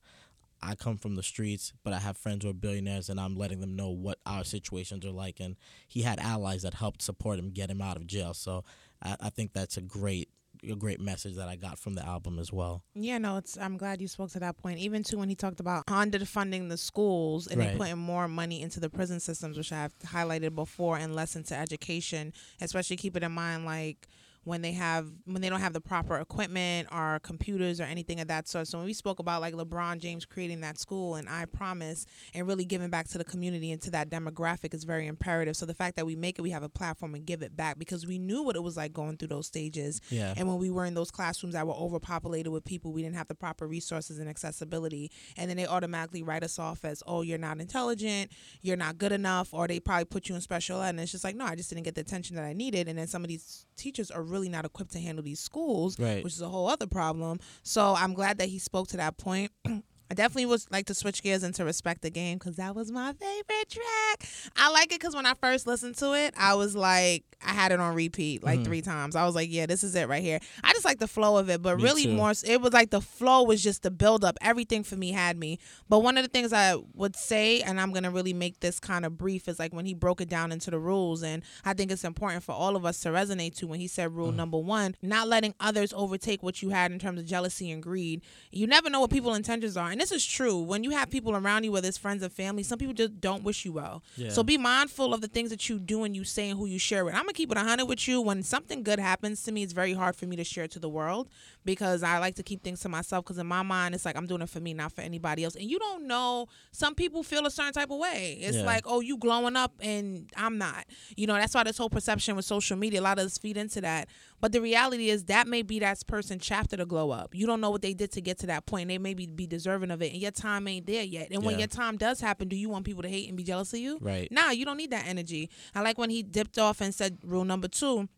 [0.64, 3.62] I come from the streets, but I have friends who are billionaires, and I'm letting
[3.62, 5.40] them know what our situations are like.
[5.40, 5.56] And
[5.88, 8.34] he had allies that helped support him, get him out of jail.
[8.34, 8.64] So
[9.02, 10.30] I, I think that's a great,
[10.70, 12.84] a great message that I got from the album as well.
[12.94, 13.58] Yeah, no, it's.
[13.58, 14.78] I'm glad you spoke to that point.
[14.80, 17.78] Even too when he talked about underfunding the schools and Right.
[17.78, 22.34] putting more money into the prison systems, which I've highlighted before, and less into education.
[22.60, 24.08] Especially keeping in mind like
[24.44, 28.28] when they have when they don't have the proper equipment or computers or anything of
[28.28, 28.68] that sort.
[28.68, 32.48] So when we spoke about like LeBron James creating that school and I promise and
[32.48, 35.56] really giving back to the community and to that demographic is very imperative.
[35.56, 37.78] So the fact that we make it, we have a platform and give it back
[37.78, 40.34] because we knew what it was like going through those stages Yeah.
[40.36, 43.28] and when we were in those classrooms that were overpopulated with people, we didn't have
[43.28, 45.12] the proper resources and accessibility.
[45.38, 48.32] And then they automatically write us off as, oh, you're not intelligent,
[48.62, 50.90] you're not good enough, or they probably put you in special ed.
[50.90, 52.88] And it's just like, no, I just didn't get the attention that I needed.
[52.88, 56.24] And then some of these teachers are really not equipped to handle these schools, Right.
[56.24, 57.40] which is a whole other problem.
[57.64, 59.52] So I'm glad that he spoke to that point.
[60.12, 63.14] I definitely would like to switch gears into Respect the Game because that was my
[63.14, 64.30] favorite track.
[64.58, 67.72] I like it because when I first listened to it, I was like, I had
[67.72, 68.66] it on repeat like mm-hmm.
[68.66, 69.16] three times.
[69.16, 70.40] I was like, yeah, this is it right here.
[70.66, 72.14] I just like the flow of it, but Me really too.
[72.14, 74.38] more, it was like the flow was just the build up.
[74.42, 75.60] Everything for me had me.
[75.88, 78.82] But one of the things I would say, and I'm going to really make this
[78.82, 81.24] kind of brief, is like when he broke it down into the rules.
[81.24, 84.14] And I think it's important for all of us to resonate to when he said
[84.14, 84.36] rule mm.
[84.36, 88.22] number one, not letting others overtake what you had in terms of jealousy and greed.
[88.52, 89.90] You never know what people's intentions are.
[89.90, 90.58] And this is true.
[90.60, 93.44] When you have people around you, whether it's friends and family, some people just don't
[93.44, 94.04] wish you well.
[94.16, 94.30] Yeah.
[94.30, 96.80] So be mindful of the things that you do and you say and who you
[96.80, 97.14] share with.
[97.14, 98.20] I'm gonna keep it 100 with you.
[98.20, 100.80] When something good happens to me, it's very hard for me to share it to
[100.80, 101.30] the world
[101.66, 103.26] because I like to keep things to myself.
[103.26, 105.56] Because in my mind, it's like I'm doing it for me, not for anybody else.
[105.56, 106.48] And you don't know.
[106.72, 108.40] Some people feel a certain type of way.
[108.42, 108.64] It's Yeah.
[108.64, 110.86] like, oh, you glowing up and I'm not.
[111.16, 113.56] You know, that's why this whole perception with social media, a lot of us feed
[113.58, 114.08] into that.
[114.42, 117.34] But the reality is that may be that person's chapter to glow up.
[117.36, 118.90] You don't know what they did to get to that point.
[118.90, 121.28] They may be, be deserving of it, and your time ain't there yet.
[121.32, 121.60] And when Yeah.
[121.60, 124.00] your time does happen, do you want people to hate and be jealous of you?
[124.02, 124.32] Right.
[124.32, 125.50] Nah, you don't need that energy.
[125.76, 128.10] I like when he dipped off and said rule number two.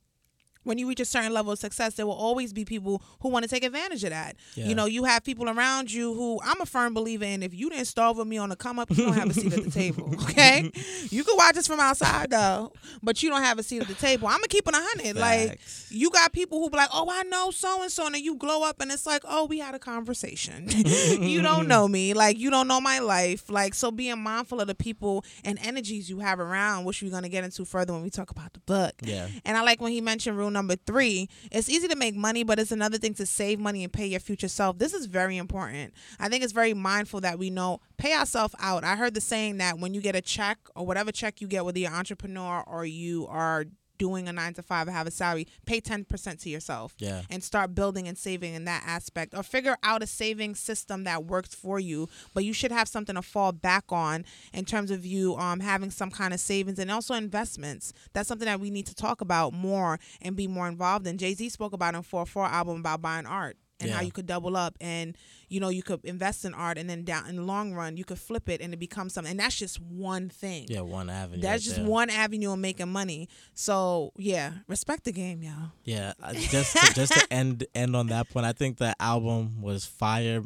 [0.63, 3.43] When you reach a certain level of success, there will always be people who want
[3.43, 4.35] to take advantage of that.
[4.55, 4.67] Yeah.
[4.67, 7.43] You know, you have people around you who I'm a firm believer in.
[7.43, 9.53] If you didn't starve with me on the come up, you don't have a seat
[9.53, 10.13] at the table.
[10.33, 10.71] Okay,
[11.09, 12.71] you can watch us from outside though,
[13.03, 14.27] but you don't have a seat at the table.
[14.27, 15.15] I'm gonna keep it a hundred.
[15.15, 15.59] Like
[15.89, 18.35] you got people who be like, "Oh, I know so and so," and then you
[18.35, 22.39] glow up, and it's like, "Oh, we had a conversation." you don't know me, like
[22.39, 23.91] you don't know my life, like so.
[23.93, 27.63] Being mindful of the people and energies you have around, which we're gonna get into
[27.63, 28.93] further when we talk about the book.
[29.03, 29.27] Yeah.
[29.45, 31.29] And I like when he mentioned rule number three.
[31.51, 34.19] It's easy to make money, but it's another thing to save money and pay your
[34.19, 34.77] future self.
[34.77, 35.93] This is very important.
[36.19, 38.83] I think it's very mindful that we know pay ourselves out.
[38.83, 41.65] I heard the saying that when you get a check or whatever check you get,
[41.65, 43.65] whether you're an entrepreneur or you are
[43.97, 47.21] doing a nine to five have a salary, pay 10% to yourself Yeah.
[47.29, 51.25] and start building and saving in that aspect or figure out a saving system that
[51.25, 55.05] works for you but you should have something to fall back on in terms of
[55.05, 57.93] you um, having some kind of savings and also investments.
[58.13, 61.17] That's something that we need to talk about more and be more involved in.
[61.17, 64.75] Jay-z spoke about in 4-4 album about buying art and how you could double up
[64.81, 65.17] and
[65.49, 68.03] you know you could invest in art and then down in the long run you
[68.03, 70.81] could flip it and it becomes something and that's just one thing Yeah.
[70.81, 71.41] One avenue.
[71.41, 71.85] that's right just there.
[71.85, 76.93] one avenue of making money so yeah respect the game y'all Yeah, uh, just to,
[76.93, 80.41] just to end end on that point, I think the album was fire.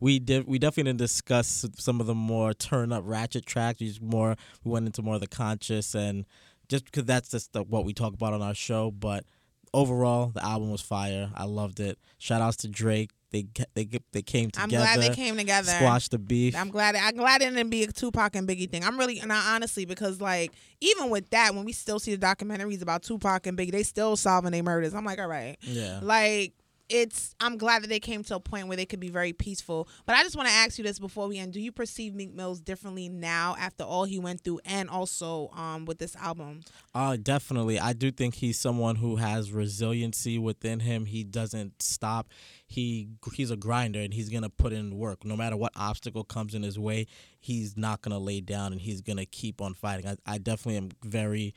[0.00, 3.80] We did we definitely didn't discuss some of the more turn up ratchet tracks.
[3.80, 6.24] We just more we went into more of the conscious and
[6.68, 8.90] just because that's just the, what we talk about on our show.
[8.90, 9.24] But
[9.74, 11.30] overall, the album was fire.
[11.34, 11.98] I loved it.
[12.18, 13.10] Shout outs to Drake.
[13.30, 14.62] They they they came together.
[14.62, 16.54] i'm glad they came together Squash the beef.
[16.54, 16.94] I'm glad.
[16.94, 18.84] I'm glad it didn't be a Tupac and Biggie thing.
[18.84, 20.52] I'm really, and I honestly, because like
[20.82, 24.16] even with that, when we still see the documentaries about Tupac and Biggie, they still
[24.16, 24.92] solving their murders.
[24.92, 26.00] I'm like, all right, yeah.
[26.02, 26.52] like
[26.92, 27.34] it's.
[27.40, 29.88] I'm glad that they came to a point where they could be very peaceful.
[30.06, 32.32] But I just want to ask you this before we end: Do you perceive Meek
[32.32, 36.60] Mills differently now after all he went through, and also um with this album?
[36.94, 37.80] Uh, definitely.
[37.80, 41.06] I do think he's someone who has resiliency within him.
[41.06, 42.28] He doesn't stop.
[42.66, 45.24] He he's a grinder and he's gonna put in work.
[45.24, 47.06] No matter what obstacle comes in his way,
[47.40, 50.06] he's not gonna lay down and he's gonna keep on fighting.
[50.06, 51.54] I, I definitely am very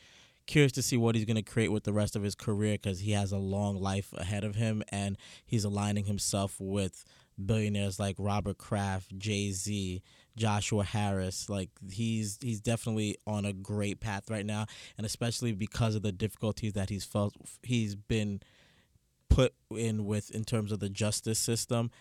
[0.48, 3.00] curious to see what he's going to create with the rest of his career because
[3.00, 7.04] he has a long life ahead of him and he's aligning himself with
[7.44, 10.02] billionaires like Robert Kraft, Jay Z,
[10.36, 11.50] Joshua Harris.
[11.50, 14.66] Like he's he's definitely on a great path right now,
[14.98, 17.34] and especially because of the difficulties that he's felt,
[17.64, 18.42] he's been
[19.30, 21.92] put in with in terms of the justice system.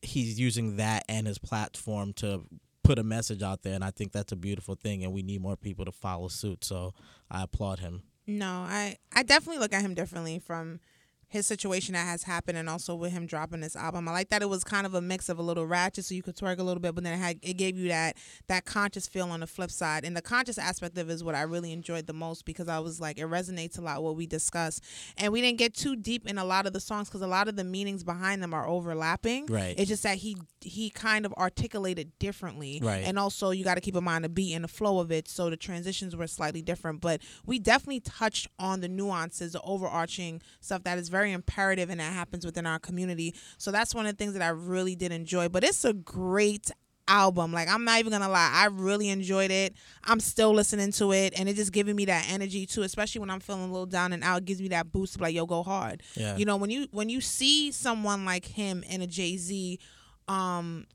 [0.00, 2.42] He's using that and his platform to
[2.88, 5.04] put a message out there, and I think that's a beautiful thing.
[5.04, 6.64] And we need more people to follow suit.
[6.64, 6.94] So
[7.30, 8.02] I applaud him.
[8.26, 10.80] No, I I definitely look at him differently from
[11.28, 14.08] his situation that has happened and also with him dropping this album.
[14.08, 16.22] I like that it was kind of a mix of a little ratchet so you
[16.22, 18.16] could twerk a little bit, but then it had it gave you that
[18.46, 20.06] that conscious feel on the flip side.
[20.06, 22.78] And the conscious aspect of it is what I really enjoyed the most because I
[22.78, 24.82] was like it resonates a lot what we discussed.
[25.18, 27.46] And we didn't get too deep in a lot of the songs because a lot
[27.46, 29.46] of the meanings behind them are overlapping.
[29.46, 29.74] Right.
[29.76, 32.80] It's just that he he kind of articulated differently.
[32.82, 33.04] Right.
[33.04, 35.28] And also you gotta keep in mind the beat and the flow of it.
[35.28, 37.02] So the transitions were slightly different.
[37.02, 42.00] But we definitely touched on the nuances, the overarching stuff that is very imperative and
[42.00, 43.34] that happens within our community.
[43.56, 45.48] So that's one of the things that I really did enjoy.
[45.48, 46.70] But it's a great
[47.08, 47.52] album.
[47.52, 49.74] Like I'm not even gonna lie, I really enjoyed it.
[50.04, 52.82] I'm still listening to it, and it just giving me that energy too.
[52.82, 55.24] Especially when I'm feeling a little down and out, it gives me that boost be
[55.24, 56.02] like, yo, go hard.
[56.14, 56.36] Yeah.
[56.36, 59.78] You know, when you when you see someone like him and a Jay Z,
[60.28, 60.86] um,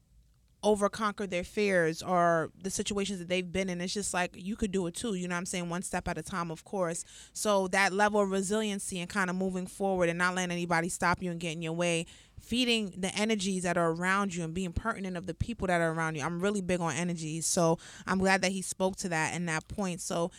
[0.64, 3.82] over conquer their fears or the situations that they've been in.
[3.82, 5.14] It's just like you could do it too.
[5.14, 5.70] You know what I'm saying?
[5.70, 7.04] One step at a time, of course.
[7.34, 11.22] So that level of resiliency and kind of moving forward and not letting anybody stop
[11.22, 12.06] you and get in your way,
[12.40, 15.92] feeding the energies that are around you and being pertinent of the people that are
[15.92, 16.24] around you.
[16.24, 17.46] I'm really big on energies.
[17.46, 20.02] So I'm glad that he spoke to that and that point.
[20.02, 20.32] So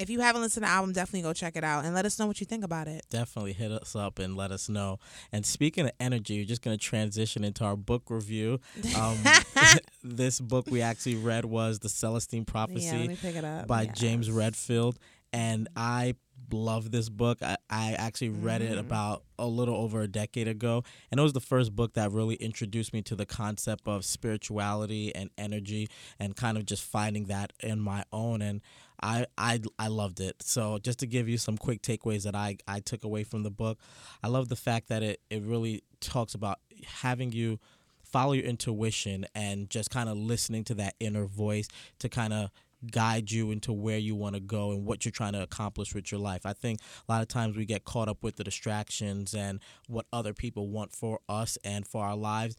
[0.00, 2.18] if you haven't listened to the album, definitely go check it out and let us
[2.18, 3.04] know what you think about it.
[3.10, 4.98] Definitely hit us up and let us know.
[5.30, 8.60] And speaking of energy, we're just going to transition into our book review.
[8.96, 9.18] Um,
[10.02, 13.66] this book we actually read was The Celestine Prophecy let me pick it up.
[13.66, 13.86] by.
[13.86, 14.98] James Redfield.
[15.32, 16.14] And I
[16.50, 17.38] love this book.
[17.42, 18.80] I, I actually read it Mhm.
[18.80, 20.82] about a little over a decade ago.
[21.10, 25.14] And it was the first book that really introduced me to the concept of spirituality
[25.14, 25.88] and energy
[26.18, 28.42] and kind of just finding that in my own.
[28.42, 28.60] And
[29.02, 30.36] I, I, I loved it.
[30.42, 33.50] So just to give you some quick takeaways that I, I took away from the
[33.50, 33.78] book,
[34.22, 37.58] I love the fact that it, it really talks about having you
[38.02, 41.68] follow your intuition and just kind of listening to that inner voice
[42.00, 42.50] to kind of
[42.90, 46.10] guide you into where you want to go and what you're trying to accomplish with
[46.10, 46.46] your life.
[46.46, 50.06] I think a lot of times we get caught up with the distractions and what
[50.12, 52.56] other people want for us and for our lives.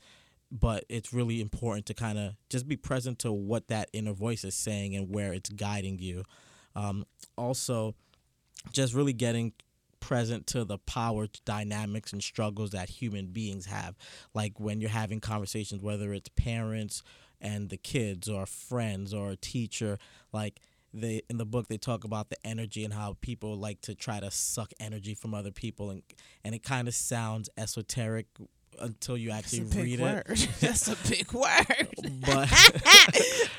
[0.51, 4.43] But it's really important to kind of just be present to what that inner voice
[4.43, 6.23] is saying and where it's guiding you.
[6.75, 7.05] Um,
[7.37, 7.95] also,
[8.71, 9.53] just really getting
[10.01, 13.95] present to the power dynamics and struggles that human beings have.
[14.33, 17.01] Like when you're having conversations, whether it's parents
[17.39, 19.97] and the kids or friends or a teacher,
[20.33, 20.59] like
[20.93, 24.19] they in the book they talk about the energy and how people like to try
[24.19, 26.03] to suck energy from other people and
[26.43, 28.27] and it kind of sounds esoteric
[28.79, 30.23] until you That's actually read word.
[30.27, 30.49] it.
[30.59, 31.87] That's a big word.
[32.25, 32.51] But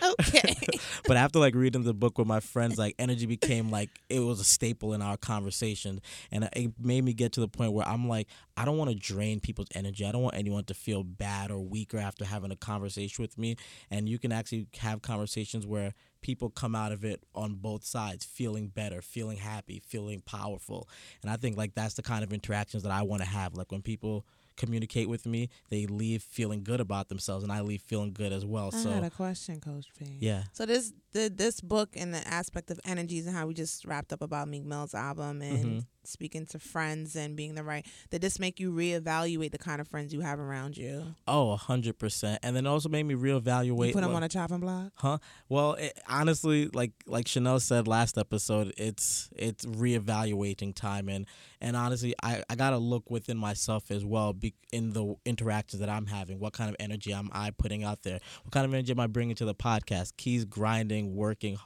[0.20, 0.56] okay.
[1.06, 4.40] but after like reading the book with my friends, like energy became like it was
[4.40, 6.00] a staple in our conversation,
[6.30, 8.96] and it made me get to the point where I'm like, I don't want to
[8.96, 10.06] drain people's energy.
[10.06, 13.56] I don't want anyone to feel bad or weaker after having a conversation with me.
[13.90, 18.24] And you can actually have conversations where people come out of it on both sides
[18.24, 20.88] feeling better, feeling happy, feeling powerful.
[21.22, 23.54] And I think like that's the kind of interactions that I want to have.
[23.54, 24.24] Like when people
[24.62, 28.46] communicate with me, they leave feeling good about themselves, and I leave feeling good as
[28.46, 28.70] well.
[28.70, 30.06] So I so had a question, Coach P.
[30.20, 30.44] yeah.
[30.52, 34.12] So this the this book and the aspect of energies and how we just wrapped
[34.12, 35.86] up about Meek Mill's album and Mhm.
[36.04, 39.86] speaking to friends and being the right did this make you reevaluate the kind of
[39.88, 41.14] friends you have around you?
[41.28, 43.88] Oh, a hundred percent, and then also made me reevaluate.
[43.88, 44.92] you put them what- on a chopping block?
[44.96, 45.18] Huh?
[45.48, 51.26] Well, it, honestly, like like Chanel said last episode, it's it's reevaluating time, and
[51.60, 55.88] and honestly, I, I gotta look within myself as well, be, in the interactions that
[55.88, 56.40] I'm having.
[56.40, 58.18] What kind of energy am I putting out there?
[58.42, 60.16] What kind of energy am I bringing to the podcast?
[60.16, 61.56] Keys grinding, working,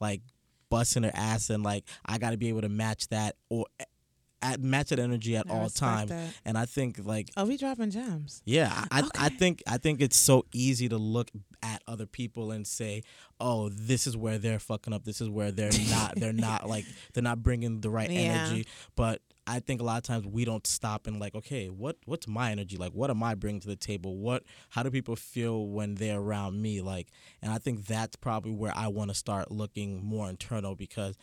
[0.00, 0.20] like
[0.70, 3.66] busting her ass, and like I gotta be able to match that or
[4.40, 6.10] at match that energy at I all times.
[6.10, 6.34] that.
[6.44, 8.42] And I think like Oh, we dropping gems.
[8.44, 11.30] yeah, I, I I think I think it's so easy to look
[11.62, 13.02] at other people and say,
[13.40, 15.04] "Oh, this is where they're fucking up.
[15.04, 16.14] This is where they're not.
[16.16, 18.20] They're not like they're not bringing the right Yeah.
[18.20, 21.96] energy." But I think a lot of times we don't stop and like, okay, what
[22.04, 22.92] what's my energy like?
[22.92, 24.16] What am I bringing to the table?
[24.16, 26.80] What how do people feel when they're around me?
[26.80, 27.08] Like,
[27.42, 31.16] and I think that's probably where I want to start looking more internal because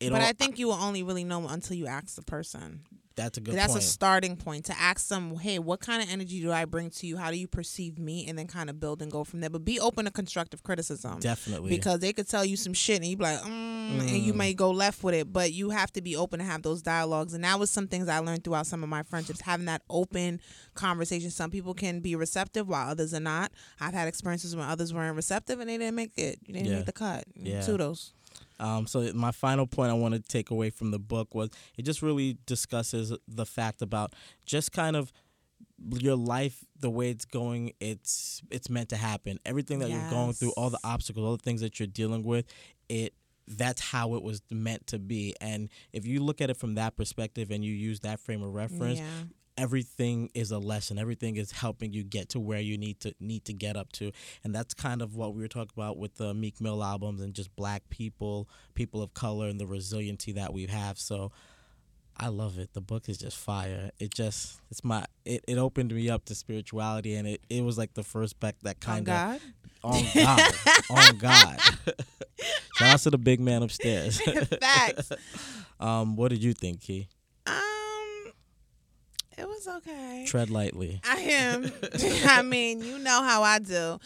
[0.00, 2.82] it but I think you will only really know until you ask the person.
[3.16, 3.82] that's a good That's point.
[3.82, 7.06] a starting point to ask them, hey, what kind of energy do I bring to
[7.08, 7.16] you?
[7.16, 8.28] How do you perceive me?
[8.28, 9.50] And then kind of build and go from there.
[9.50, 11.18] But be open to constructive criticism.
[11.18, 11.70] Definitely.
[11.70, 13.48] Because they could tell you some shit and you be like, mm,
[13.98, 16.62] and you may go left with it, but you have to be open to have
[16.62, 17.34] those dialogues.
[17.34, 20.40] And that was some things I learned throughout some of my friendships, having that open
[20.74, 21.30] conversation.
[21.30, 23.50] Some people can be receptive while others are not.
[23.80, 26.38] I've had experiences when others weren't receptive and they didn't make it.
[26.46, 26.76] They didn't Yeah.
[26.76, 27.24] make the cut.
[27.34, 27.66] Yeah.
[27.66, 28.12] Kudos.
[28.60, 31.82] Um, so my final point I want to take away from the book was it
[31.82, 34.14] just really discusses the fact about
[34.46, 35.12] just kind of
[35.92, 39.38] your life the way it's going it's it's meant to happen.
[39.44, 42.46] Everything that you're going through all the obstacles all the things that you're dealing with
[42.88, 43.14] it
[43.46, 45.34] that's how it was meant to be.
[45.40, 48.52] And if you look at it from that perspective and you use that frame of
[48.54, 49.04] reference Yeah.
[49.58, 50.98] Everything is a lesson.
[50.98, 54.12] Everything is helping you get to where you need to need to get up to.
[54.44, 57.34] And that's kind of what we were talking about with the meek mill albums and
[57.34, 60.98] just black people people of color and the resiliency that we have.
[60.98, 61.32] So
[62.16, 62.72] i love it.
[62.72, 63.90] The book is just fire.
[63.98, 67.76] It just it's my it, it opened me up to spirituality and it, it was
[67.76, 69.40] like the first book that kind of God.
[69.84, 70.52] on god.
[70.90, 71.60] On god.
[72.76, 74.20] Shout out to the big man upstairs.
[74.60, 75.12] Facts.
[75.80, 77.08] um what did you think key
[79.38, 80.24] it was okay.
[80.26, 81.70] tread lightly I am.
[82.26, 83.98] I mean, you know how I do.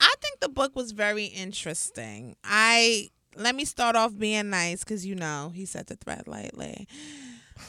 [0.00, 2.36] I think the book was very interesting.
[2.44, 6.88] I let me start off being nice because you know he said the thread lightly.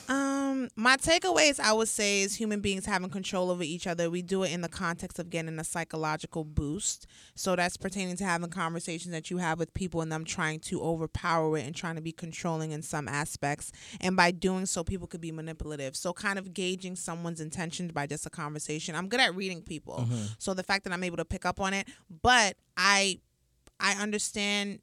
[0.10, 4.10] Um, my takeaways I would say is human beings having control over each other.
[4.10, 7.08] We do it in the context of getting a psychological boost.
[7.36, 10.82] So that's pertaining to having conversations that you have with people and them trying to
[10.82, 13.72] overpower it and trying to be controlling in some aspects.
[14.02, 15.96] And by doing so, people could be manipulative.
[15.96, 18.96] So kind of gauging someone's intentions by just a conversation.
[18.96, 20.08] I'm good at reading people.
[20.40, 21.88] So the fact that I'm able to pick up on it,
[22.22, 23.20] but I
[23.80, 24.80] I understand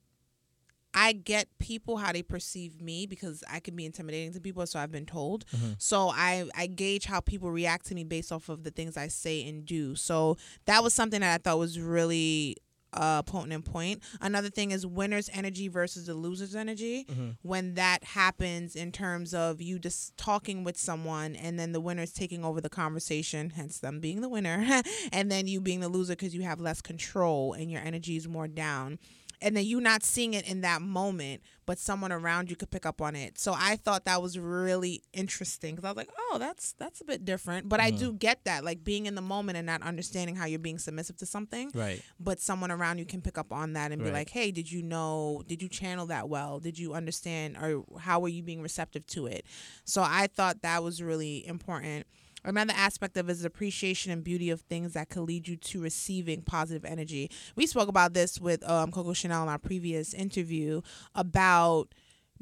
[0.94, 4.78] I get people how they perceive me because I can be intimidating to people, so
[4.78, 5.44] I've been told.
[5.78, 9.08] So I I gauge how people react to me based off of the things I
[9.08, 9.96] say and do.
[9.96, 10.36] So
[10.66, 12.56] that was something that I thought was really
[12.92, 14.00] uh potent and point.
[14.20, 17.06] Another thing is winner's energy versus the loser's energy.
[17.42, 22.12] When that happens in terms of you just talking with someone and then the winner's
[22.12, 24.64] taking over the conversation, hence them being the winner,
[25.12, 28.28] and then you being the loser because you have less control and your energy is
[28.28, 29.00] more down
[29.40, 32.86] and then you not seeing it in that moment, but someone around you could pick
[32.86, 33.38] up on it.
[33.38, 37.04] So I thought that was really interesting because I was like, oh, that's that's a
[37.04, 37.68] bit different.
[37.68, 37.98] But I uh-huh.
[37.98, 41.16] do get that, like being in the moment and not understanding how you're being submissive
[41.18, 41.70] to something.
[41.74, 44.70] right But someone around you can pick up on that and be like, hey, did
[44.70, 45.42] you know?
[45.46, 46.60] Did you channel that well?
[46.60, 49.46] Did you understand, or how were you being receptive to it?
[49.84, 52.06] So I thought that was really important.
[52.44, 55.80] Another aspect of it is appreciation and beauty of things that could lead you to
[55.80, 57.30] receiving positive energy.
[57.56, 60.82] We spoke about this with um, Coco Chanel in our previous interview
[61.14, 61.94] about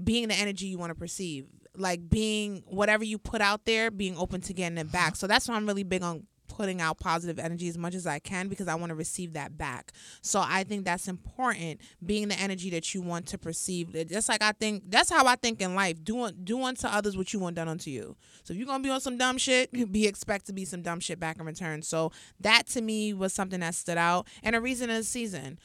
[0.03, 1.47] being the energy you want to perceive,
[1.77, 5.17] like being whatever you put out there, being open to getting it back.
[5.17, 6.27] So that's why I'm really big on
[6.57, 9.57] putting out positive energy as much as I can because I want to receive that
[9.57, 9.93] back.
[10.21, 13.93] So I think that's important, being the energy that you want to perceive.
[14.09, 16.05] Just like I think that's how I think in life.
[16.05, 18.17] Do un- do unto others what you want done unto you.
[18.45, 21.01] So if you're gonna be on some dumb shit, be expect to be some dumb
[21.01, 21.83] shit back in return.
[21.83, 24.29] So that to me was something that stood out.
[24.43, 25.59] And a reason of the season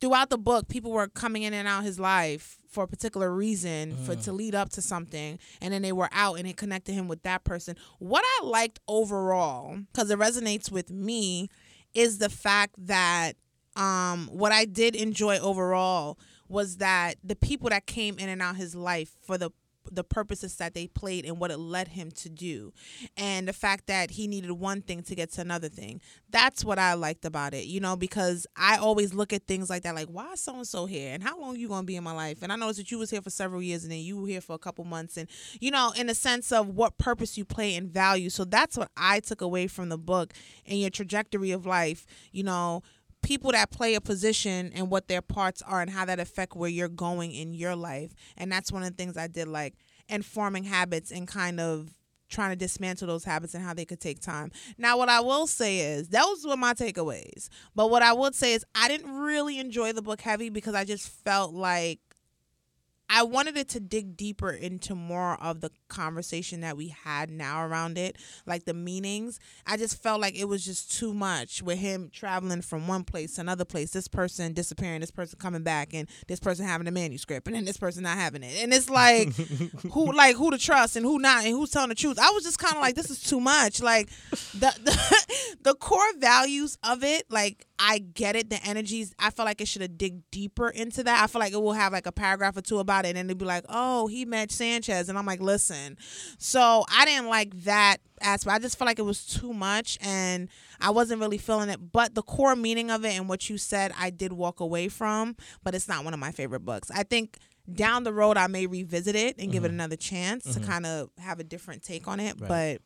[0.00, 3.96] throughout the book, people were coming in and out his life for a particular reason
[4.04, 7.08] for to lead up to something, and then they were out, and it connected him
[7.08, 7.76] with that person.
[7.98, 11.48] What I liked overall, because it resonates with me,
[11.94, 13.32] is the fact that
[13.76, 18.56] um, what I did enjoy overall was that the people that came in and out
[18.56, 19.50] his life for the
[19.90, 22.72] the purposes that they played and what it led him to do.
[23.16, 26.00] And the fact that he needed one thing to get to another thing.
[26.30, 29.82] That's what i liked about it you know because i always look at things like
[29.82, 31.12] that like why so and so here?
[31.12, 32.38] And how long you gonna be in my life?
[32.42, 34.40] And i noticed that you was here for several years and then you were here
[34.40, 35.16] for a couple months.
[35.16, 35.28] And
[35.60, 38.30] you know in a sense of what purpose you play and value.
[38.30, 40.32] So that's what i took away from the book
[40.66, 42.82] and your trajectory of life you know
[43.22, 46.70] people that play a position and what their parts are and how that affect where
[46.70, 48.12] you're going in your life.
[48.36, 49.74] And that's one of the things i did like
[50.08, 51.94] and forming habits and kind of
[52.28, 54.50] trying to dismantle those habits and how they could take time.
[54.78, 57.48] Now what i will say is those were my takeaways.
[57.74, 60.84] But what i would say is i didn't really enjoy the book heavy because i
[60.84, 61.98] just felt like
[63.12, 67.64] I wanted it to dig deeper into more of the conversation that we had now
[67.64, 69.40] around it, like the meanings.
[69.66, 73.34] I just felt like it was just too much with him traveling from one place
[73.34, 76.92] to another place, this person disappearing, this person coming back, and this person having a
[76.92, 78.62] manuscript, and then this person not having it.
[78.62, 79.34] And it's like
[79.92, 82.18] who like who to trust and who not and who's telling the truth.
[82.18, 83.82] I was just kind of like, this is too much.
[83.82, 84.08] Like
[84.54, 88.50] the, the the core values of it, like I get it.
[88.50, 91.24] The energies, I feel like it should have dig deeper into that.
[91.24, 93.38] I feel like it will have like a paragraph or two about it, and it'd
[93.38, 95.96] be like, oh, he met Sanchez, and I'm like, listen.
[96.38, 98.54] So I didn't like that aspect.
[98.54, 100.48] I just felt like it was too much, and
[100.80, 101.90] I wasn't really feeling it.
[101.90, 105.36] But the core meaning of it and what you said, I did walk away from.
[105.64, 106.90] But it's not one of my favorite books.
[106.90, 107.38] I think
[107.72, 109.76] down the road I may revisit it and give it mm-hmm.
[109.76, 110.68] another chance to mm-hmm.
[110.68, 112.38] kind of have a different take on it.
[112.40, 112.48] Right.
[112.48, 112.82] But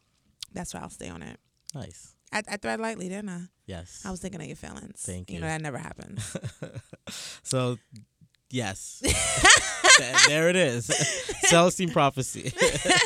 [0.53, 1.39] that's why I'll stay on it.
[1.75, 2.14] Nice.
[2.35, 3.41] I, I thread lightly, didn't I?
[3.67, 4.03] Yes.
[4.05, 5.01] I was thinking of your feelings.
[5.01, 5.41] Thank You you.
[5.41, 6.37] know that never happens.
[7.43, 7.77] So,
[8.51, 9.03] yes,
[10.29, 10.87] there it is.
[11.51, 12.53] Celestine prophecy.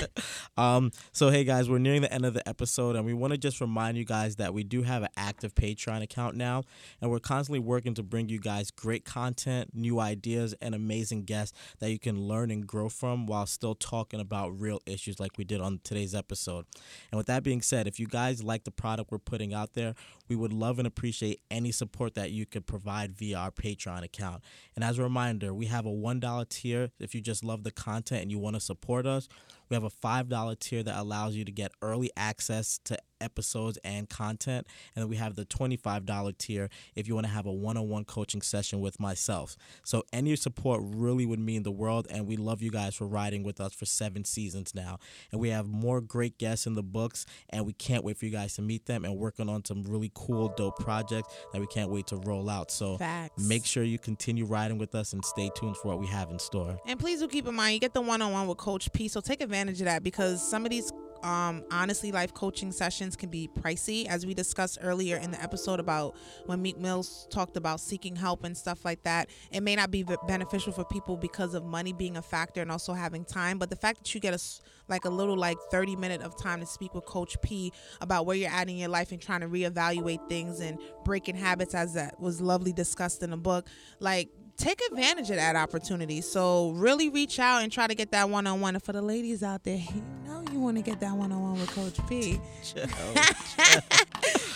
[0.57, 0.91] um.
[1.13, 3.61] So, hey guys, we're nearing the end of the episode, and we want to just
[3.61, 6.63] remind you guys that we do have an active Patreon account now,
[7.01, 11.57] and we're constantly working to bring you guys great content, new ideas, and amazing guests
[11.81, 15.45] that you can learn and grow from while still talking about real issues like we
[15.45, 16.65] did on today's episode.
[17.11, 19.95] And with that being said, if you guys like the product we're putting out there,
[20.29, 24.43] we would love and appreciate any support that you could provide via our Patreon account.
[24.77, 28.23] And as a reminder, we have a $1 tier if you just love the content
[28.23, 29.29] and you want to support us.
[29.69, 34.09] We have a $5 tier that allows you to get early access to episodes and
[34.09, 34.67] content.
[34.95, 37.89] And then we have the $25 tier if you want to have a one on
[37.89, 39.57] one coaching session with myself.
[39.85, 42.07] So any support really would mean the world.
[42.11, 44.99] And we love you guys for riding with us for seven seasons now.
[45.33, 47.27] And we have more great guests in the books.
[47.51, 50.11] And we can't wait for you guys to meet them and working on some really
[50.15, 52.71] cool, dope projects that we can't wait to roll out.
[52.71, 53.43] So Facts.
[53.47, 56.39] make sure you continue riding with us and stay tuned for what we have in
[56.39, 56.79] store.
[56.87, 59.09] And please do keep in mind you get the one on one with Coach P.
[59.09, 60.93] So take advantage of that because some of these
[61.25, 65.81] um honestly life coaching sessions can be pricey as we discussed earlier in the episode
[65.81, 69.29] about when Meek Mills talked about seeking help and stuff like that.
[69.51, 72.93] It may not be beneficial for people because of money being a factor and also
[72.93, 74.39] having time but the fact that you get a
[74.89, 78.37] like a little like 30 minute of time to speak with coach P about where
[78.37, 82.19] you're at in your life and trying to reevaluate things and breaking habits as that
[82.21, 83.67] was lovely discussed in the book
[84.01, 86.21] like take advantage of that opportunity.
[86.21, 88.75] So really reach out and try to get that one on one.
[88.75, 91.41] And for the ladies out there, you know you want to get that one on
[91.43, 92.39] one with Coach P.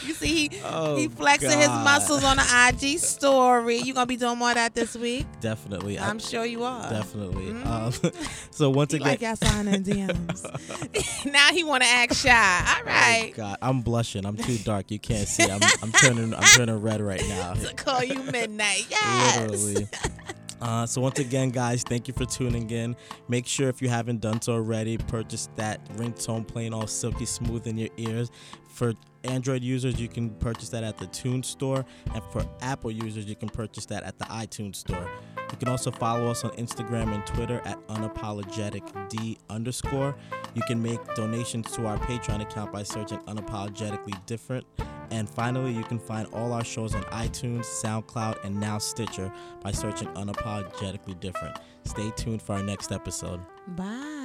[0.05, 3.77] You see, he, Oh, he flexing his muscles on the IG story.
[3.79, 5.27] You gonna be doing more of that this week?
[5.41, 5.97] Definitely.
[5.97, 6.91] I- I'm sure you are.
[6.91, 7.53] Definitely.
[7.53, 7.65] Mhm.
[7.67, 8.13] Um,
[8.51, 11.33] so once He again, like y'all in DMs.
[11.33, 12.31] now he want to act shy.
[12.79, 13.31] All right.
[13.33, 13.37] Oh.
[13.37, 14.27] God, I'm blushing.
[14.27, 14.91] I'm too dark.
[14.91, 15.45] You can't see.
[15.49, 16.35] I'm, I'm turning.
[16.35, 17.55] I'm turning red right now.
[17.55, 18.87] To call you midnight.
[18.91, 19.39] Yes.
[19.41, 19.89] Literally.
[20.63, 22.95] Uh, so once again, guys, thank you for tuning in.
[23.27, 27.67] Make sure if you haven't done so already, purchase that ringtone playing all silky smooth
[27.67, 28.31] in your ears.
[28.69, 28.95] For
[29.25, 33.37] Android users, you can purchase that at the Tune Store, and for Apple users, you
[33.37, 35.09] can purchase that at the iTunes Store.
[35.51, 40.17] You can also follow us on Instagram and Twitter at unapologeticd underscore.
[40.55, 44.67] You can make donations to our Patreon account by searching unapologetically different.
[45.11, 49.31] And finally, you can find all our shows on iTunes, SoundCloud, and now Stitcher
[49.63, 51.59] by searching unapologetically different.
[51.85, 53.41] Stay tuned for our next episode.
[53.69, 54.22] Bye.